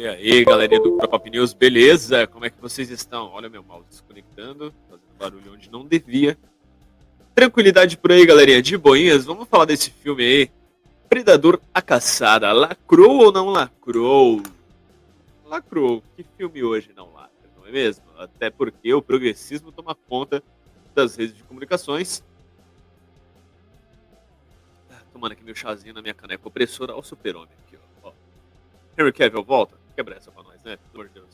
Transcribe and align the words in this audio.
E 0.00 0.08
aí, 0.08 0.42
galerinha 0.46 0.80
do 0.80 0.96
Pop 0.96 1.28
News, 1.28 1.52
beleza? 1.52 2.26
Como 2.26 2.46
é 2.46 2.48
que 2.48 2.58
vocês 2.58 2.88
estão? 2.88 3.26
Olha 3.34 3.50
meu 3.50 3.62
mouse 3.62 3.86
desconectando, 3.86 4.72
fazendo 4.88 5.18
barulho 5.18 5.52
onde 5.52 5.70
não 5.70 5.84
devia. 5.84 6.38
Tranquilidade 7.34 7.98
por 7.98 8.10
aí, 8.10 8.24
galerinha, 8.24 8.62
de 8.62 8.78
boinhas. 8.78 9.26
Vamos 9.26 9.46
falar 9.46 9.66
desse 9.66 9.90
filme 9.90 10.24
aí. 10.24 10.50
Predador 11.06 11.60
a 11.74 11.82
Caçada. 11.82 12.50
Lacrou 12.50 13.26
ou 13.26 13.30
não 13.30 13.50
lacrou? 13.50 14.42
Lacrou. 15.44 16.02
Que 16.16 16.24
filme 16.34 16.64
hoje 16.64 16.92
não 16.96 17.12
lacra, 17.12 17.50
não 17.54 17.66
é 17.66 17.70
mesmo? 17.70 18.06
Até 18.16 18.48
porque 18.48 18.94
o 18.94 19.02
progressismo 19.02 19.70
toma 19.70 19.94
conta 19.94 20.42
das 20.94 21.14
redes 21.14 21.36
de 21.36 21.42
comunicações. 21.42 22.24
Tomando 25.12 25.32
aqui 25.32 25.44
meu 25.44 25.54
chazinho 25.54 25.92
na 25.92 26.00
minha 26.00 26.14
caneca 26.14 26.48
opressora. 26.48 26.94
Olha 26.94 27.00
o 27.00 27.04
super-homem 27.04 27.50
aqui, 27.66 27.76
ó. 28.02 28.12
Henry 28.96 29.12
Cavill 29.12 29.44
volta 29.44 29.79
quebrar 30.00 30.16
essa 30.16 30.30
pra 30.30 30.42
nós, 30.42 30.62
né? 30.62 30.78
Pelo 30.90 31.02
amor 31.02 31.08
de 31.08 31.14
Deus. 31.14 31.28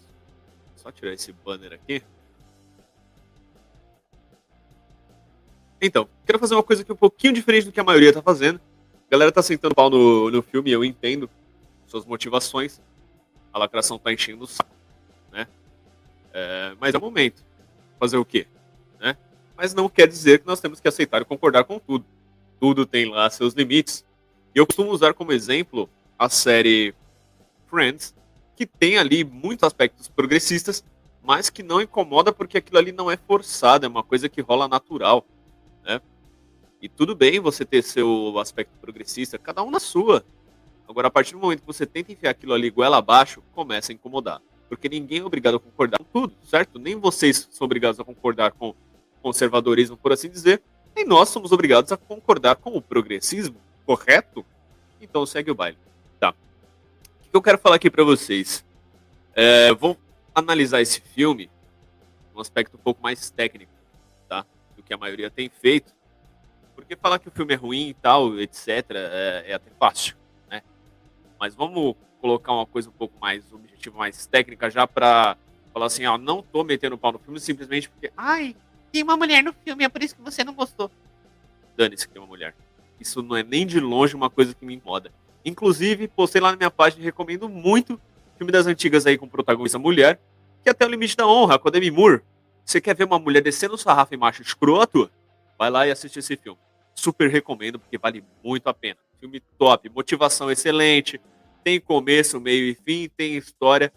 Só 0.74 0.90
tirar 0.90 1.12
esse 1.12 1.32
banner 1.32 1.72
aqui. 1.72 2.02
Então, 5.80 6.08
quero 6.26 6.38
fazer 6.38 6.54
uma 6.54 6.64
coisa 6.64 6.82
aqui 6.82 6.92
um 6.92 6.96
pouquinho 6.96 7.32
diferente 7.32 7.66
do 7.66 7.72
que 7.72 7.78
a 7.78 7.84
maioria 7.84 8.12
tá 8.12 8.20
fazendo. 8.20 8.60
A 9.06 9.10
galera 9.10 9.30
tá 9.30 9.40
sentando 9.40 9.74
pau 9.74 9.88
no, 9.88 10.30
no 10.32 10.42
filme, 10.42 10.72
eu 10.72 10.84
entendo 10.84 11.30
suas 11.86 12.04
motivações. 12.04 12.80
A 13.52 13.58
lacração 13.58 13.98
tá 13.98 14.12
enchendo 14.12 14.42
o 14.42 14.46
saco, 14.48 14.74
né? 15.30 15.46
É, 16.32 16.74
mas 16.80 16.92
é 16.92 16.98
o 16.98 17.00
momento. 17.00 17.44
Fazer 18.00 18.16
o 18.16 18.24
quê? 18.24 18.48
Né? 18.98 19.16
Mas 19.56 19.74
não 19.74 19.88
quer 19.88 20.08
dizer 20.08 20.40
que 20.40 20.46
nós 20.46 20.60
temos 20.60 20.80
que 20.80 20.88
aceitar 20.88 21.22
e 21.22 21.24
concordar 21.24 21.62
com 21.64 21.78
tudo. 21.78 22.04
Tudo 22.58 22.84
tem 22.84 23.08
lá 23.08 23.30
seus 23.30 23.54
limites. 23.54 24.04
E 24.54 24.58
eu 24.58 24.66
costumo 24.66 24.90
usar 24.90 25.14
como 25.14 25.32
exemplo 25.32 25.88
a 26.18 26.28
série 26.28 26.94
Friends, 27.68 28.14
que 28.56 28.66
tem 28.66 28.96
ali 28.96 29.22
muitos 29.22 29.64
aspectos 29.64 30.08
progressistas, 30.08 30.82
mas 31.22 31.50
que 31.50 31.62
não 31.62 31.80
incomoda 31.80 32.32
porque 32.32 32.56
aquilo 32.56 32.78
ali 32.78 32.90
não 32.90 33.10
é 33.10 33.16
forçado, 33.16 33.84
é 33.84 33.88
uma 33.88 34.02
coisa 34.02 34.28
que 34.28 34.40
rola 34.40 34.66
natural, 34.66 35.26
né? 35.84 36.00
E 36.80 36.88
tudo 36.88 37.14
bem 37.14 37.38
você 37.38 37.64
ter 37.64 37.82
seu 37.82 38.38
aspecto 38.38 38.72
progressista, 38.80 39.38
cada 39.38 39.62
um 39.62 39.70
na 39.70 39.80
sua. 39.80 40.24
Agora, 40.88 41.08
a 41.08 41.10
partir 41.10 41.32
do 41.32 41.40
momento 41.40 41.60
que 41.60 41.66
você 41.66 41.84
tenta 41.84 42.12
enfiar 42.12 42.30
aquilo 42.30 42.54
ali 42.54 42.70
goela 42.70 42.96
abaixo, 42.96 43.42
começa 43.54 43.92
a 43.92 43.94
incomodar. 43.94 44.40
Porque 44.68 44.88
ninguém 44.88 45.18
é 45.18 45.24
obrigado 45.24 45.56
a 45.56 45.60
concordar 45.60 45.98
com 45.98 46.04
tudo, 46.04 46.34
certo? 46.44 46.78
Nem 46.78 46.96
vocês 46.96 47.48
são 47.50 47.64
obrigados 47.64 48.00
a 48.00 48.04
concordar 48.04 48.52
com 48.52 48.74
conservadorismo, 49.20 49.96
por 49.96 50.12
assim 50.12 50.30
dizer, 50.30 50.62
nem 50.94 51.04
nós 51.04 51.28
somos 51.28 51.50
obrigados 51.52 51.90
a 51.92 51.96
concordar 51.96 52.56
com 52.56 52.70
o 52.76 52.80
progressismo, 52.80 53.56
correto? 53.84 54.46
Então 55.00 55.26
segue 55.26 55.50
o 55.50 55.54
baile 55.54 55.76
que 57.36 57.38
eu 57.38 57.42
quero 57.42 57.58
falar 57.58 57.76
aqui 57.76 57.90
para 57.90 58.02
vocês? 58.02 58.64
É, 59.34 59.70
vou 59.74 59.98
analisar 60.34 60.80
esse 60.80 61.02
filme 61.02 61.50
um 62.34 62.40
aspecto 62.40 62.76
um 62.76 62.80
pouco 62.80 63.02
mais 63.02 63.30
técnico, 63.30 63.72
tá? 64.26 64.46
Do 64.74 64.82
que 64.82 64.92
a 64.94 64.96
maioria 64.96 65.30
tem 65.30 65.50
feito. 65.50 65.94
Porque 66.74 66.96
falar 66.96 67.18
que 67.18 67.28
o 67.28 67.30
filme 67.30 67.52
é 67.52 67.56
ruim 67.56 67.88
e 67.88 67.94
tal, 67.94 68.38
etc., 68.40 68.68
é, 68.90 69.44
é 69.48 69.54
até 69.54 69.70
fácil, 69.78 70.16
né? 70.50 70.62
Mas 71.38 71.54
vamos 71.54 71.94
colocar 72.20 72.52
uma 72.52 72.64
coisa 72.64 72.88
um 72.88 72.92
pouco 72.92 73.14
mais 73.20 73.52
objetiva, 73.52 73.98
mais 73.98 74.26
técnica, 74.26 74.70
já 74.70 74.86
pra 74.86 75.36
falar 75.74 75.86
assim, 75.86 76.06
ó, 76.06 76.16
não 76.16 76.42
tô 76.42 76.64
metendo 76.64 76.96
pau 76.96 77.12
no 77.12 77.18
filme 77.18 77.38
simplesmente 77.38 77.90
porque, 77.90 78.10
ai, 78.16 78.56
tem 78.90 79.02
uma 79.02 79.16
mulher 79.16 79.42
no 79.42 79.52
filme, 79.52 79.84
é 79.84 79.88
por 79.90 80.02
isso 80.02 80.16
que 80.16 80.22
você 80.22 80.42
não 80.42 80.54
gostou. 80.54 80.90
Dane-se 81.76 82.06
que 82.06 82.14
tem 82.14 82.22
uma 82.22 82.28
mulher. 82.28 82.54
Isso 82.98 83.22
não 83.22 83.36
é 83.36 83.42
nem 83.42 83.66
de 83.66 83.78
longe 83.78 84.14
uma 84.14 84.30
coisa 84.30 84.54
que 84.54 84.64
me 84.64 84.74
incomoda. 84.74 85.12
Inclusive, 85.46 86.08
postei 86.08 86.40
lá 86.40 86.50
na 86.50 86.56
minha 86.56 86.72
página, 86.72 87.04
recomendo 87.04 87.48
muito 87.48 88.00
filme 88.36 88.50
das 88.50 88.66
antigas 88.66 89.06
aí 89.06 89.16
com 89.16 89.28
protagonista 89.28 89.78
mulher, 89.78 90.20
que 90.60 90.68
é 90.68 90.72
até 90.72 90.84
o 90.84 90.88
limite 90.88 91.16
da 91.16 91.24
honra, 91.24 91.56
com 91.56 91.68
a 91.68 91.70
Demi 91.70 91.88
Moore. 91.88 92.20
Você 92.64 92.80
quer 92.80 92.96
ver 92.96 93.04
uma 93.04 93.18
mulher 93.20 93.40
descendo 93.40 93.74
o 93.74 93.78
sarrafo 93.78 94.12
em 94.12 94.18
macho 94.18 94.42
escroto? 94.42 95.08
Vai 95.56 95.70
lá 95.70 95.86
e 95.86 95.92
assiste 95.92 96.18
esse 96.18 96.36
filme. 96.36 96.58
Super 96.96 97.30
recomendo, 97.30 97.78
porque 97.78 97.96
vale 97.96 98.24
muito 98.42 98.66
a 98.66 98.74
pena. 98.74 98.98
Filme 99.20 99.40
top, 99.56 99.88
motivação 99.88 100.50
excelente, 100.50 101.20
tem 101.62 101.80
começo, 101.80 102.40
meio 102.40 102.68
e 102.68 102.74
fim, 102.74 103.08
tem 103.16 103.36
história. 103.36 103.92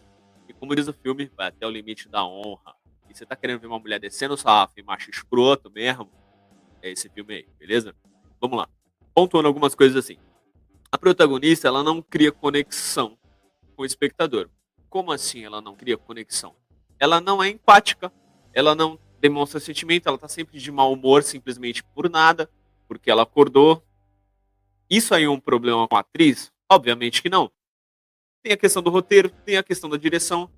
E 0.48 0.54
como 0.54 0.76
diz 0.76 0.88
o 0.88 0.94
filme, 0.94 1.32
vai 1.36 1.48
até 1.48 1.66
o 1.66 1.72
limite 1.72 2.08
da 2.08 2.24
honra. 2.24 2.76
E 3.10 3.18
você 3.18 3.26
tá 3.26 3.36
querendo 3.36 3.60
ver 3.60 3.68
uma 3.68 3.80
mulher 3.80 4.00
descendo 4.00 4.36
o 4.36 4.38
sarrafo 4.38 4.80
em 4.80 4.84
macho 4.84 5.10
escroto 5.10 5.72
mesmo? 5.72 6.12
É 6.80 6.92
esse 6.92 7.10
filme 7.10 7.34
aí, 7.34 7.48
beleza? 7.58 7.96
Vamos 8.40 8.56
lá. 8.56 8.70
Pontuando 9.16 9.48
algumas 9.48 9.74
coisas 9.74 9.98
assim 9.98 10.20
a 10.92 10.98
protagonista 10.98 11.68
ela 11.68 11.84
não 11.84 12.02
cria 12.02 12.32
conexão 12.32 13.18
com 13.76 13.84
o 13.84 13.86
espectador. 13.86 14.50
Como 14.90 15.12
assim 15.12 15.46
ela 15.46 15.62
não 15.62 15.76
cria 15.76 15.98
conexão? 15.98 16.56
Ela 17.00 17.22
não 17.22 17.44
é 17.44 17.50
empática, 17.50 18.12
ela 18.54 18.74
não 18.74 19.00
demonstra 19.20 19.60
sentimento, 19.60 20.08
ela 20.08 20.16
está 20.16 20.28
sempre 20.28 20.60
de 20.60 20.72
mau 20.72 20.92
humor 20.92 21.24
simplesmente 21.24 21.84
por 21.84 22.10
nada, 22.10 22.50
porque 22.88 23.12
ela 23.12 23.24
acordou. 23.24 23.84
Isso 24.90 25.14
aí 25.14 25.26
é 25.26 25.30
um 25.30 25.40
problema 25.40 25.88
com 25.88 25.96
a 25.96 26.00
atriz? 26.00 26.52
Obviamente 26.70 27.22
que 27.22 27.30
não. 27.30 27.52
Tem 28.42 28.54
a 28.54 28.58
questão 28.58 28.82
do 28.82 28.90
roteiro, 28.90 29.30
tem 29.46 29.58
a 29.58 29.64
questão 29.64 29.90
da 29.90 29.98
direção. 29.98 30.50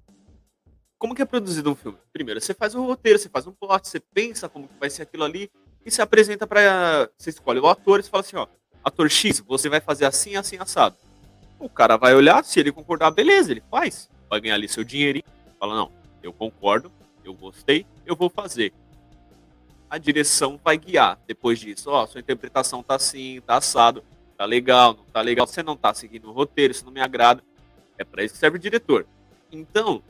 Como 0.97 1.15
que 1.15 1.21
é 1.21 1.25
produzido 1.25 1.71
um 1.71 1.75
filme? 1.75 1.97
Primeiro, 2.13 2.39
você 2.39 2.53
faz 2.53 2.75
um 2.75 2.85
roteiro, 2.85 3.19
você 3.19 3.27
faz 3.27 3.47
um 3.47 3.51
plot, 3.51 3.87
você 3.87 3.99
pensa 3.99 4.47
como 4.47 4.67
que 4.67 4.75
vai 4.79 4.89
ser 4.89 5.01
aquilo 5.01 5.23
ali 5.23 5.51
e 5.85 5.91
se 5.91 6.01
apresenta 6.01 6.45
para, 6.45 7.09
você 7.17 7.31
escolhe 7.31 7.59
o 7.59 7.67
ator 7.67 7.99
e 7.99 8.03
você 8.03 8.09
fala 8.09 8.21
assim, 8.21 8.35
ó, 8.35 8.47
ator 8.83 9.09
X, 9.09 9.39
você 9.39 9.69
vai 9.69 9.79
fazer 9.79 10.05
assim, 10.05 10.35
assim, 10.35 10.57
assado. 10.57 10.95
O 11.59 11.69
cara 11.69 11.97
vai 11.97 12.15
olhar, 12.15 12.43
se 12.43 12.59
ele 12.59 12.71
concordar, 12.71 13.11
beleza, 13.11 13.51
ele 13.51 13.63
faz. 13.69 14.09
Vai 14.29 14.41
ganhar 14.41 14.55
ali 14.55 14.67
seu 14.67 14.83
dinheirinho. 14.83 15.25
Fala, 15.59 15.75
não, 15.75 15.91
eu 16.23 16.33
concordo, 16.33 16.91
eu 17.23 17.33
gostei, 17.33 17.85
eu 18.05 18.15
vou 18.15 18.29
fazer. 18.29 18.73
A 19.89 19.97
direção 19.97 20.59
vai 20.63 20.77
guiar 20.77 21.19
depois 21.27 21.59
disso. 21.59 21.89
Ó, 21.89 22.03
oh, 22.03 22.07
sua 22.07 22.21
interpretação 22.21 22.81
tá 22.81 22.95
assim, 22.95 23.41
tá 23.41 23.57
assado, 23.57 24.03
tá 24.37 24.45
legal, 24.45 24.95
não 24.95 25.03
tá 25.05 25.21
legal. 25.21 25.45
Você 25.45 25.61
não 25.61 25.75
tá 25.75 25.93
seguindo 25.93 26.29
o 26.29 26.31
roteiro, 26.31 26.71
isso 26.71 26.85
não 26.85 26.91
me 26.91 27.01
agrada. 27.01 27.43
É 27.97 28.03
para 28.03 28.23
isso 28.23 28.33
que 28.33 28.39
serve 28.39 28.57
o 28.57 28.61
diretor. 28.61 29.05
Então, 29.51 30.01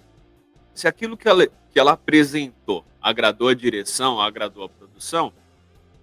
se 0.73 0.87
aquilo 0.87 1.17
que 1.17 1.27
ela, 1.27 1.45
que 1.47 1.79
ela 1.79 1.93
apresentou 1.93 2.85
agradou 3.01 3.47
a 3.47 3.55
direção, 3.55 4.21
agradou 4.21 4.63
a 4.63 4.69
produção, 4.69 5.33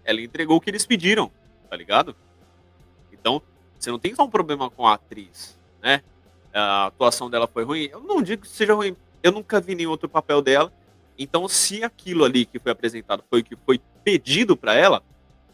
ela 0.04 0.20
entregou 0.20 0.56
o 0.56 0.60
que 0.60 0.68
eles 0.68 0.84
pediram, 0.84 1.30
tá 1.70 1.76
ligado? 1.76 2.16
Então, 3.20 3.42
você 3.78 3.90
não 3.90 3.98
tem 3.98 4.14
só 4.14 4.24
um 4.24 4.30
problema 4.30 4.70
com 4.70 4.86
a 4.86 4.94
atriz, 4.94 5.58
né? 5.82 6.02
A 6.52 6.86
atuação 6.86 7.30
dela 7.30 7.46
foi 7.46 7.64
ruim. 7.64 7.88
Eu 7.90 8.00
não 8.00 8.22
digo 8.22 8.42
que 8.42 8.48
seja 8.48 8.74
ruim. 8.74 8.96
Eu 9.22 9.32
nunca 9.32 9.60
vi 9.60 9.74
nenhum 9.74 9.90
outro 9.90 10.08
papel 10.08 10.42
dela. 10.42 10.72
Então, 11.18 11.48
se 11.48 11.82
aquilo 11.82 12.24
ali 12.24 12.44
que 12.44 12.58
foi 12.58 12.72
apresentado 12.72 13.24
foi 13.28 13.40
o 13.40 13.44
que 13.44 13.56
foi 13.56 13.80
pedido 14.04 14.56
para 14.56 14.74
ela, 14.74 15.02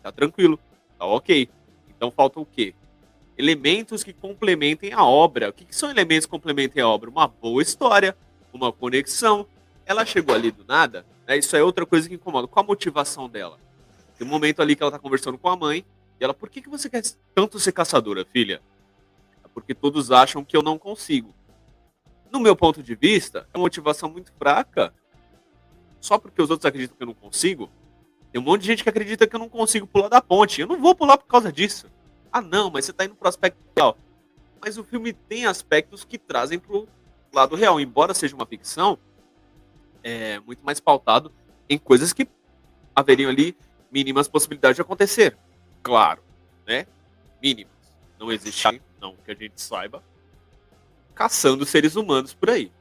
tá 0.02 0.12
tranquilo, 0.12 0.58
tá 0.98 1.06
ok. 1.06 1.48
Então, 1.96 2.10
falta 2.10 2.38
o 2.38 2.46
quê? 2.46 2.74
Elementos 3.36 4.04
que 4.04 4.12
complementem 4.12 4.92
a 4.92 5.04
obra. 5.04 5.48
O 5.48 5.52
que, 5.52 5.64
que 5.64 5.74
são 5.74 5.90
elementos 5.90 6.26
que 6.26 6.30
complementem 6.30 6.82
a 6.82 6.88
obra? 6.88 7.10
Uma 7.10 7.26
boa 7.26 7.62
história, 7.62 8.16
uma 8.52 8.72
conexão. 8.72 9.46
Ela 9.86 10.04
chegou 10.06 10.34
ali 10.34 10.50
do 10.50 10.64
nada, 10.64 11.04
né? 11.26 11.36
Isso 11.36 11.56
é 11.56 11.62
outra 11.62 11.84
coisa 11.84 12.08
que 12.08 12.14
incomoda. 12.14 12.46
Qual 12.46 12.62
a 12.62 12.66
motivação 12.66 13.28
dela? 13.28 13.58
Tem 14.16 14.26
um 14.26 14.30
momento 14.30 14.62
ali 14.62 14.76
que 14.76 14.82
ela 14.82 14.92
tá 14.92 14.98
conversando 14.98 15.36
com 15.36 15.48
a 15.48 15.56
mãe, 15.56 15.84
e 16.20 16.24
ela, 16.24 16.34
por 16.34 16.48
que, 16.48 16.62
que 16.62 16.68
você 16.68 16.88
quer 16.88 17.02
tanto 17.34 17.58
ser 17.58 17.72
caçadora, 17.72 18.24
filha? 18.24 18.62
É 19.42 19.48
porque 19.48 19.74
todos 19.74 20.10
acham 20.10 20.44
que 20.44 20.56
eu 20.56 20.62
não 20.62 20.78
consigo. 20.78 21.34
No 22.30 22.40
meu 22.40 22.56
ponto 22.56 22.82
de 22.82 22.94
vista, 22.94 23.48
é 23.52 23.56
uma 23.56 23.64
motivação 23.64 24.08
muito 24.08 24.32
fraca. 24.38 24.94
Só 26.00 26.18
porque 26.18 26.40
os 26.40 26.50
outros 26.50 26.66
acreditam 26.66 26.96
que 26.96 27.02
eu 27.02 27.06
não 27.06 27.14
consigo. 27.14 27.70
Tem 28.32 28.40
um 28.40 28.44
monte 28.44 28.62
de 28.62 28.66
gente 28.66 28.82
que 28.82 28.88
acredita 28.88 29.26
que 29.26 29.34
eu 29.34 29.40
não 29.40 29.48
consigo 29.48 29.86
pular 29.86 30.08
da 30.08 30.20
ponte. 30.20 30.60
Eu 30.60 30.66
não 30.66 30.80
vou 30.80 30.94
pular 30.94 31.16
por 31.16 31.26
causa 31.26 31.52
disso. 31.52 31.90
Ah, 32.32 32.40
não, 32.40 32.70
mas 32.70 32.84
você 32.84 32.90
está 32.90 33.04
indo 33.04 33.14
pro 33.14 33.28
aspecto 33.28 33.58
real. 33.76 33.96
Mas 34.60 34.76
o 34.76 34.84
filme 34.84 35.12
tem 35.12 35.46
aspectos 35.46 36.04
que 36.04 36.18
trazem 36.18 36.58
pro 36.58 36.88
lado 37.32 37.54
real. 37.54 37.80
Embora 37.80 38.14
seja 38.14 38.34
uma 38.34 38.46
ficção, 38.46 38.98
é 40.02 40.40
muito 40.40 40.64
mais 40.64 40.80
pautado 40.80 41.32
em 41.68 41.78
coisas 41.78 42.12
que 42.12 42.28
haveriam 42.94 43.30
ali 43.30 43.56
mínimas 43.90 44.26
possibilidades 44.26 44.76
de 44.76 44.82
acontecer 44.82 45.36
claro, 45.84 46.22
né? 46.66 46.86
Mínimas. 47.40 47.72
Não 48.18 48.32
existe, 48.32 48.80
não 49.00 49.14
que 49.16 49.30
a 49.30 49.34
gente 49.34 49.60
saiba, 49.60 50.02
caçando 51.14 51.64
seres 51.66 51.94
humanos 51.94 52.32
por 52.32 52.50
aí. 52.50 52.72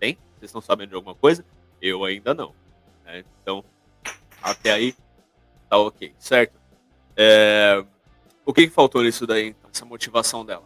Tem? 0.00 0.14
Vocês 0.38 0.48
estão 0.48 0.62
sabendo 0.62 0.88
de 0.88 0.94
alguma 0.94 1.14
coisa? 1.14 1.44
Eu 1.80 2.04
ainda 2.04 2.32
não. 2.34 2.54
Né? 3.04 3.22
Então, 3.42 3.62
até 4.42 4.72
aí, 4.72 4.96
tá 5.68 5.78
ok, 5.78 6.14
certo? 6.18 6.58
É... 7.16 7.84
O 8.46 8.52
que, 8.52 8.66
que 8.66 8.72
faltou 8.72 9.02
nisso 9.02 9.26
daí, 9.26 9.48
então, 9.48 9.70
essa 9.72 9.84
motivação 9.84 10.44
dela? 10.44 10.64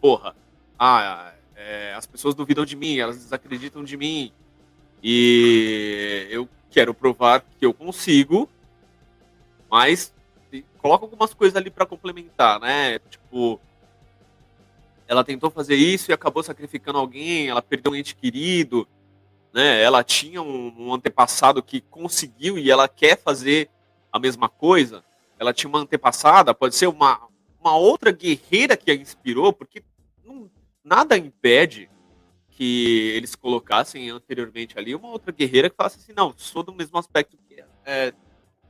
Porra, 0.00 0.34
ah, 0.78 1.32
é, 1.54 1.94
as 1.94 2.06
pessoas 2.06 2.34
duvidam 2.34 2.64
de 2.64 2.74
mim, 2.74 2.98
elas 2.98 3.16
desacreditam 3.16 3.84
de 3.84 3.96
mim. 3.96 4.32
E 5.02 6.26
eu 6.30 6.48
quero 6.70 6.94
provar 6.94 7.44
que 7.58 7.66
eu 7.66 7.74
consigo 7.74 8.48
mas 9.70 10.12
coloca 10.78 11.04
algumas 11.04 11.32
coisas 11.32 11.56
ali 11.56 11.70
para 11.70 11.86
complementar, 11.86 12.58
né? 12.58 12.98
Tipo, 12.98 13.60
ela 15.06 15.24
tentou 15.24 15.50
fazer 15.50 15.76
isso 15.76 16.10
e 16.10 16.14
acabou 16.14 16.42
sacrificando 16.42 16.98
alguém, 16.98 17.48
ela 17.48 17.62
perdeu 17.62 17.92
um 17.92 17.96
ente 17.96 18.14
querido, 18.14 18.86
né? 19.52 19.82
Ela 19.82 20.02
tinha 20.02 20.42
um, 20.42 20.74
um 20.78 20.94
antepassado 20.94 21.62
que 21.62 21.80
conseguiu 21.80 22.58
e 22.58 22.70
ela 22.70 22.88
quer 22.88 23.18
fazer 23.20 23.68
a 24.12 24.18
mesma 24.18 24.48
coisa. 24.48 25.04
Ela 25.38 25.52
tinha 25.52 25.68
uma 25.68 25.80
antepassada, 25.80 26.54
pode 26.54 26.74
ser 26.74 26.86
uma, 26.86 27.20
uma 27.60 27.76
outra 27.76 28.10
guerreira 28.10 28.76
que 28.76 28.90
a 28.90 28.94
inspirou, 28.94 29.52
porque 29.52 29.82
não, 30.24 30.50
nada 30.84 31.16
impede 31.16 31.88
que 32.50 33.12
eles 33.14 33.34
colocassem 33.34 34.10
anteriormente 34.10 34.78
ali 34.78 34.94
uma 34.94 35.08
outra 35.08 35.32
guerreira 35.32 35.70
que 35.70 35.76
falasse 35.76 35.98
assim, 35.98 36.12
não, 36.14 36.34
sou 36.36 36.62
do 36.62 36.74
mesmo 36.74 36.98
aspecto 36.98 37.38
que 37.48 37.64
é, 37.86 38.12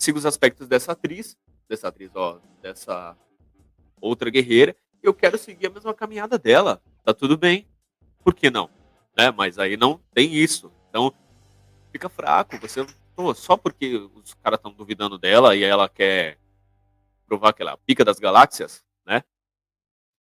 sigo 0.00 0.18
os 0.18 0.26
aspectos 0.26 0.66
dessa 0.66 0.92
atriz, 0.92 1.36
dessa 1.68 1.88
atriz, 1.88 2.10
ó, 2.14 2.40
dessa 2.62 3.16
outra 4.00 4.30
guerreira, 4.30 4.74
eu 5.02 5.12
quero 5.14 5.38
seguir 5.38 5.66
a 5.66 5.70
mesma 5.70 5.94
caminhada 5.94 6.38
dela. 6.38 6.82
Tá 7.04 7.12
tudo 7.12 7.36
bem. 7.36 7.68
Por 8.24 8.34
que 8.34 8.50
não? 8.50 8.68
Né? 9.16 9.30
Mas 9.30 9.58
aí 9.58 9.76
não 9.76 10.00
tem 10.12 10.34
isso. 10.34 10.72
Então, 10.88 11.12
fica 11.92 12.08
fraco. 12.08 12.58
Você 12.58 12.84
pô, 13.14 13.34
só 13.34 13.56
porque 13.56 13.96
os 14.14 14.34
caras 14.34 14.58
estão 14.58 14.72
duvidando 14.72 15.18
dela 15.18 15.54
e 15.54 15.62
ela 15.62 15.88
quer 15.88 16.38
provar 17.26 17.52
que 17.52 17.62
ela 17.62 17.72
é 17.72 17.74
a 17.74 17.78
pica 17.78 18.04
das 18.04 18.18
galáxias, 18.18 18.82
né? 19.06 19.22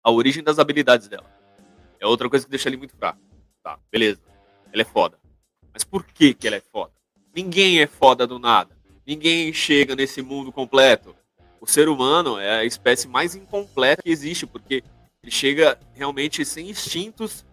A 0.03 0.11
origem 0.11 0.43
das 0.43 0.59
habilidades 0.59 1.07
dela. 1.07 1.29
É 1.99 2.07
outra 2.07 2.29
coisa 2.29 2.45
que 2.45 2.51
deixa 2.51 2.67
ele 2.67 2.77
muito 2.77 2.95
fraco. 2.95 3.19
Tá, 3.63 3.79
beleza. 3.91 4.21
Ela 4.73 4.81
é 4.81 4.85
foda. 4.85 5.19
Mas 5.71 5.83
por 5.83 6.03
que, 6.03 6.33
que 6.33 6.47
ela 6.47 6.57
é 6.57 6.61
foda? 6.61 6.93
Ninguém 7.33 7.79
é 7.79 7.87
foda 7.87 8.25
do 8.25 8.39
nada. 8.39 8.75
Ninguém 9.05 9.51
chega 9.51 9.95
nesse 9.95 10.21
mundo 10.21 10.51
completo 10.51 11.15
o 11.61 11.67
ser 11.67 11.87
humano 11.87 12.39
é 12.39 12.59
a 12.59 12.65
espécie 12.65 13.07
mais 13.07 13.35
incompleta 13.35 14.01
que 14.01 14.09
existe, 14.09 14.47
porque 14.47 14.83
ele 15.21 15.31
chega 15.31 15.79
realmente 15.93 16.43
sem 16.43 16.71
instintos, 16.71 17.45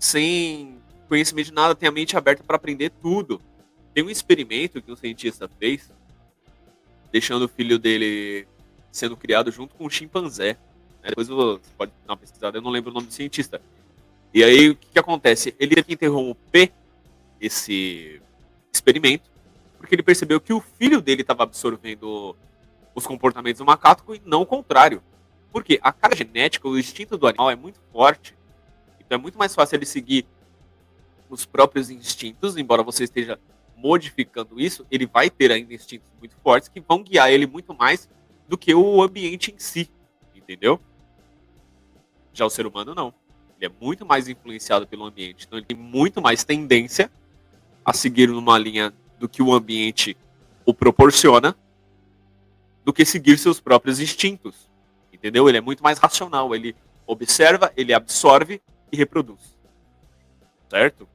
sem 0.00 0.78
conhecimento 1.08 1.46
de 1.46 1.52
nada, 1.52 1.74
tem 1.74 1.88
a 1.88 1.92
mente 1.92 2.16
aberta 2.16 2.42
para 2.42 2.56
aprender 2.56 2.90
tudo. 3.00 3.40
Tem 3.94 4.02
um 4.02 4.10
experimento 4.10 4.82
que 4.82 4.90
um 4.90 4.96
cientista 4.96 5.48
fez, 5.60 5.92
deixando 7.12 7.44
o 7.44 7.48
filho 7.48 7.78
dele 7.78 8.48
sendo 8.90 9.16
criado 9.16 9.52
junto 9.52 9.76
com 9.76 9.86
um 9.86 9.90
chimpanzé. 9.90 10.58
Né? 11.00 11.10
Depois 11.10 11.28
você 11.28 11.60
pode 11.78 11.92
dar 12.04 12.14
uma 12.14 12.16
pesquisada, 12.16 12.58
eu 12.58 12.62
não 12.62 12.70
lembro 12.70 12.90
o 12.90 12.94
nome 12.94 13.06
do 13.06 13.12
cientista. 13.12 13.62
E 14.34 14.42
aí 14.42 14.70
o 14.70 14.74
que, 14.74 14.88
que 14.88 14.98
acontece? 14.98 15.54
Ele 15.56 15.76
teve 15.76 15.86
que 15.86 15.94
interromper 15.94 16.72
esse 17.40 18.20
experimento, 18.72 19.30
porque 19.92 19.96
ele 19.96 20.02
percebeu 20.02 20.40
que 20.40 20.54
o 20.54 20.60
filho 20.60 21.02
dele 21.02 21.20
estava 21.20 21.42
absorvendo 21.42 22.34
os 22.94 23.06
comportamentos 23.06 23.58
do 23.58 23.66
macaco 23.66 24.14
e 24.14 24.22
não 24.24 24.40
o 24.40 24.46
contrário. 24.46 25.02
Porque 25.50 25.78
a 25.82 25.92
carga 25.92 26.16
genética, 26.16 26.66
o 26.66 26.78
instinto 26.78 27.18
do 27.18 27.26
animal 27.26 27.50
é 27.50 27.56
muito 27.56 27.78
forte. 27.92 28.34
Então 28.98 29.18
é 29.18 29.20
muito 29.20 29.36
mais 29.36 29.54
fácil 29.54 29.76
ele 29.76 29.84
seguir 29.84 30.24
os 31.28 31.44
próprios 31.44 31.90
instintos, 31.90 32.56
embora 32.56 32.82
você 32.82 33.04
esteja 33.04 33.38
modificando 33.76 34.58
isso, 34.58 34.86
ele 34.90 35.04
vai 35.04 35.28
ter 35.28 35.52
ainda 35.52 35.74
instintos 35.74 36.10
muito 36.18 36.36
fortes 36.42 36.70
que 36.70 36.80
vão 36.80 37.02
guiar 37.02 37.30
ele 37.30 37.46
muito 37.46 37.74
mais 37.74 38.08
do 38.48 38.56
que 38.56 38.74
o 38.74 39.02
ambiente 39.02 39.52
em 39.54 39.58
si, 39.58 39.90
entendeu? 40.34 40.80
Já 42.32 42.46
o 42.46 42.50
ser 42.50 42.66
humano 42.66 42.94
não. 42.94 43.12
Ele 43.58 43.66
é 43.66 43.84
muito 43.84 44.06
mais 44.06 44.26
influenciado 44.26 44.86
pelo 44.86 45.04
ambiente, 45.04 45.44
então 45.46 45.58
ele 45.58 45.66
tem 45.66 45.76
muito 45.76 46.22
mais 46.22 46.44
tendência 46.44 47.10
a 47.84 47.92
seguir 47.92 48.28
numa 48.28 48.56
linha 48.56 48.94
do 49.22 49.28
que 49.28 49.40
o 49.40 49.54
ambiente 49.54 50.16
o 50.66 50.74
proporciona 50.74 51.56
do 52.84 52.92
que 52.92 53.04
seguir 53.04 53.38
seus 53.38 53.60
próprios 53.60 54.00
instintos. 54.00 54.68
Entendeu? 55.12 55.48
Ele 55.48 55.58
é 55.58 55.60
muito 55.60 55.80
mais 55.80 55.96
racional. 55.96 56.52
Ele 56.52 56.74
observa, 57.06 57.72
ele 57.76 57.94
absorve 57.94 58.60
e 58.90 58.96
reproduz. 58.96 59.56
Certo? 60.68 61.08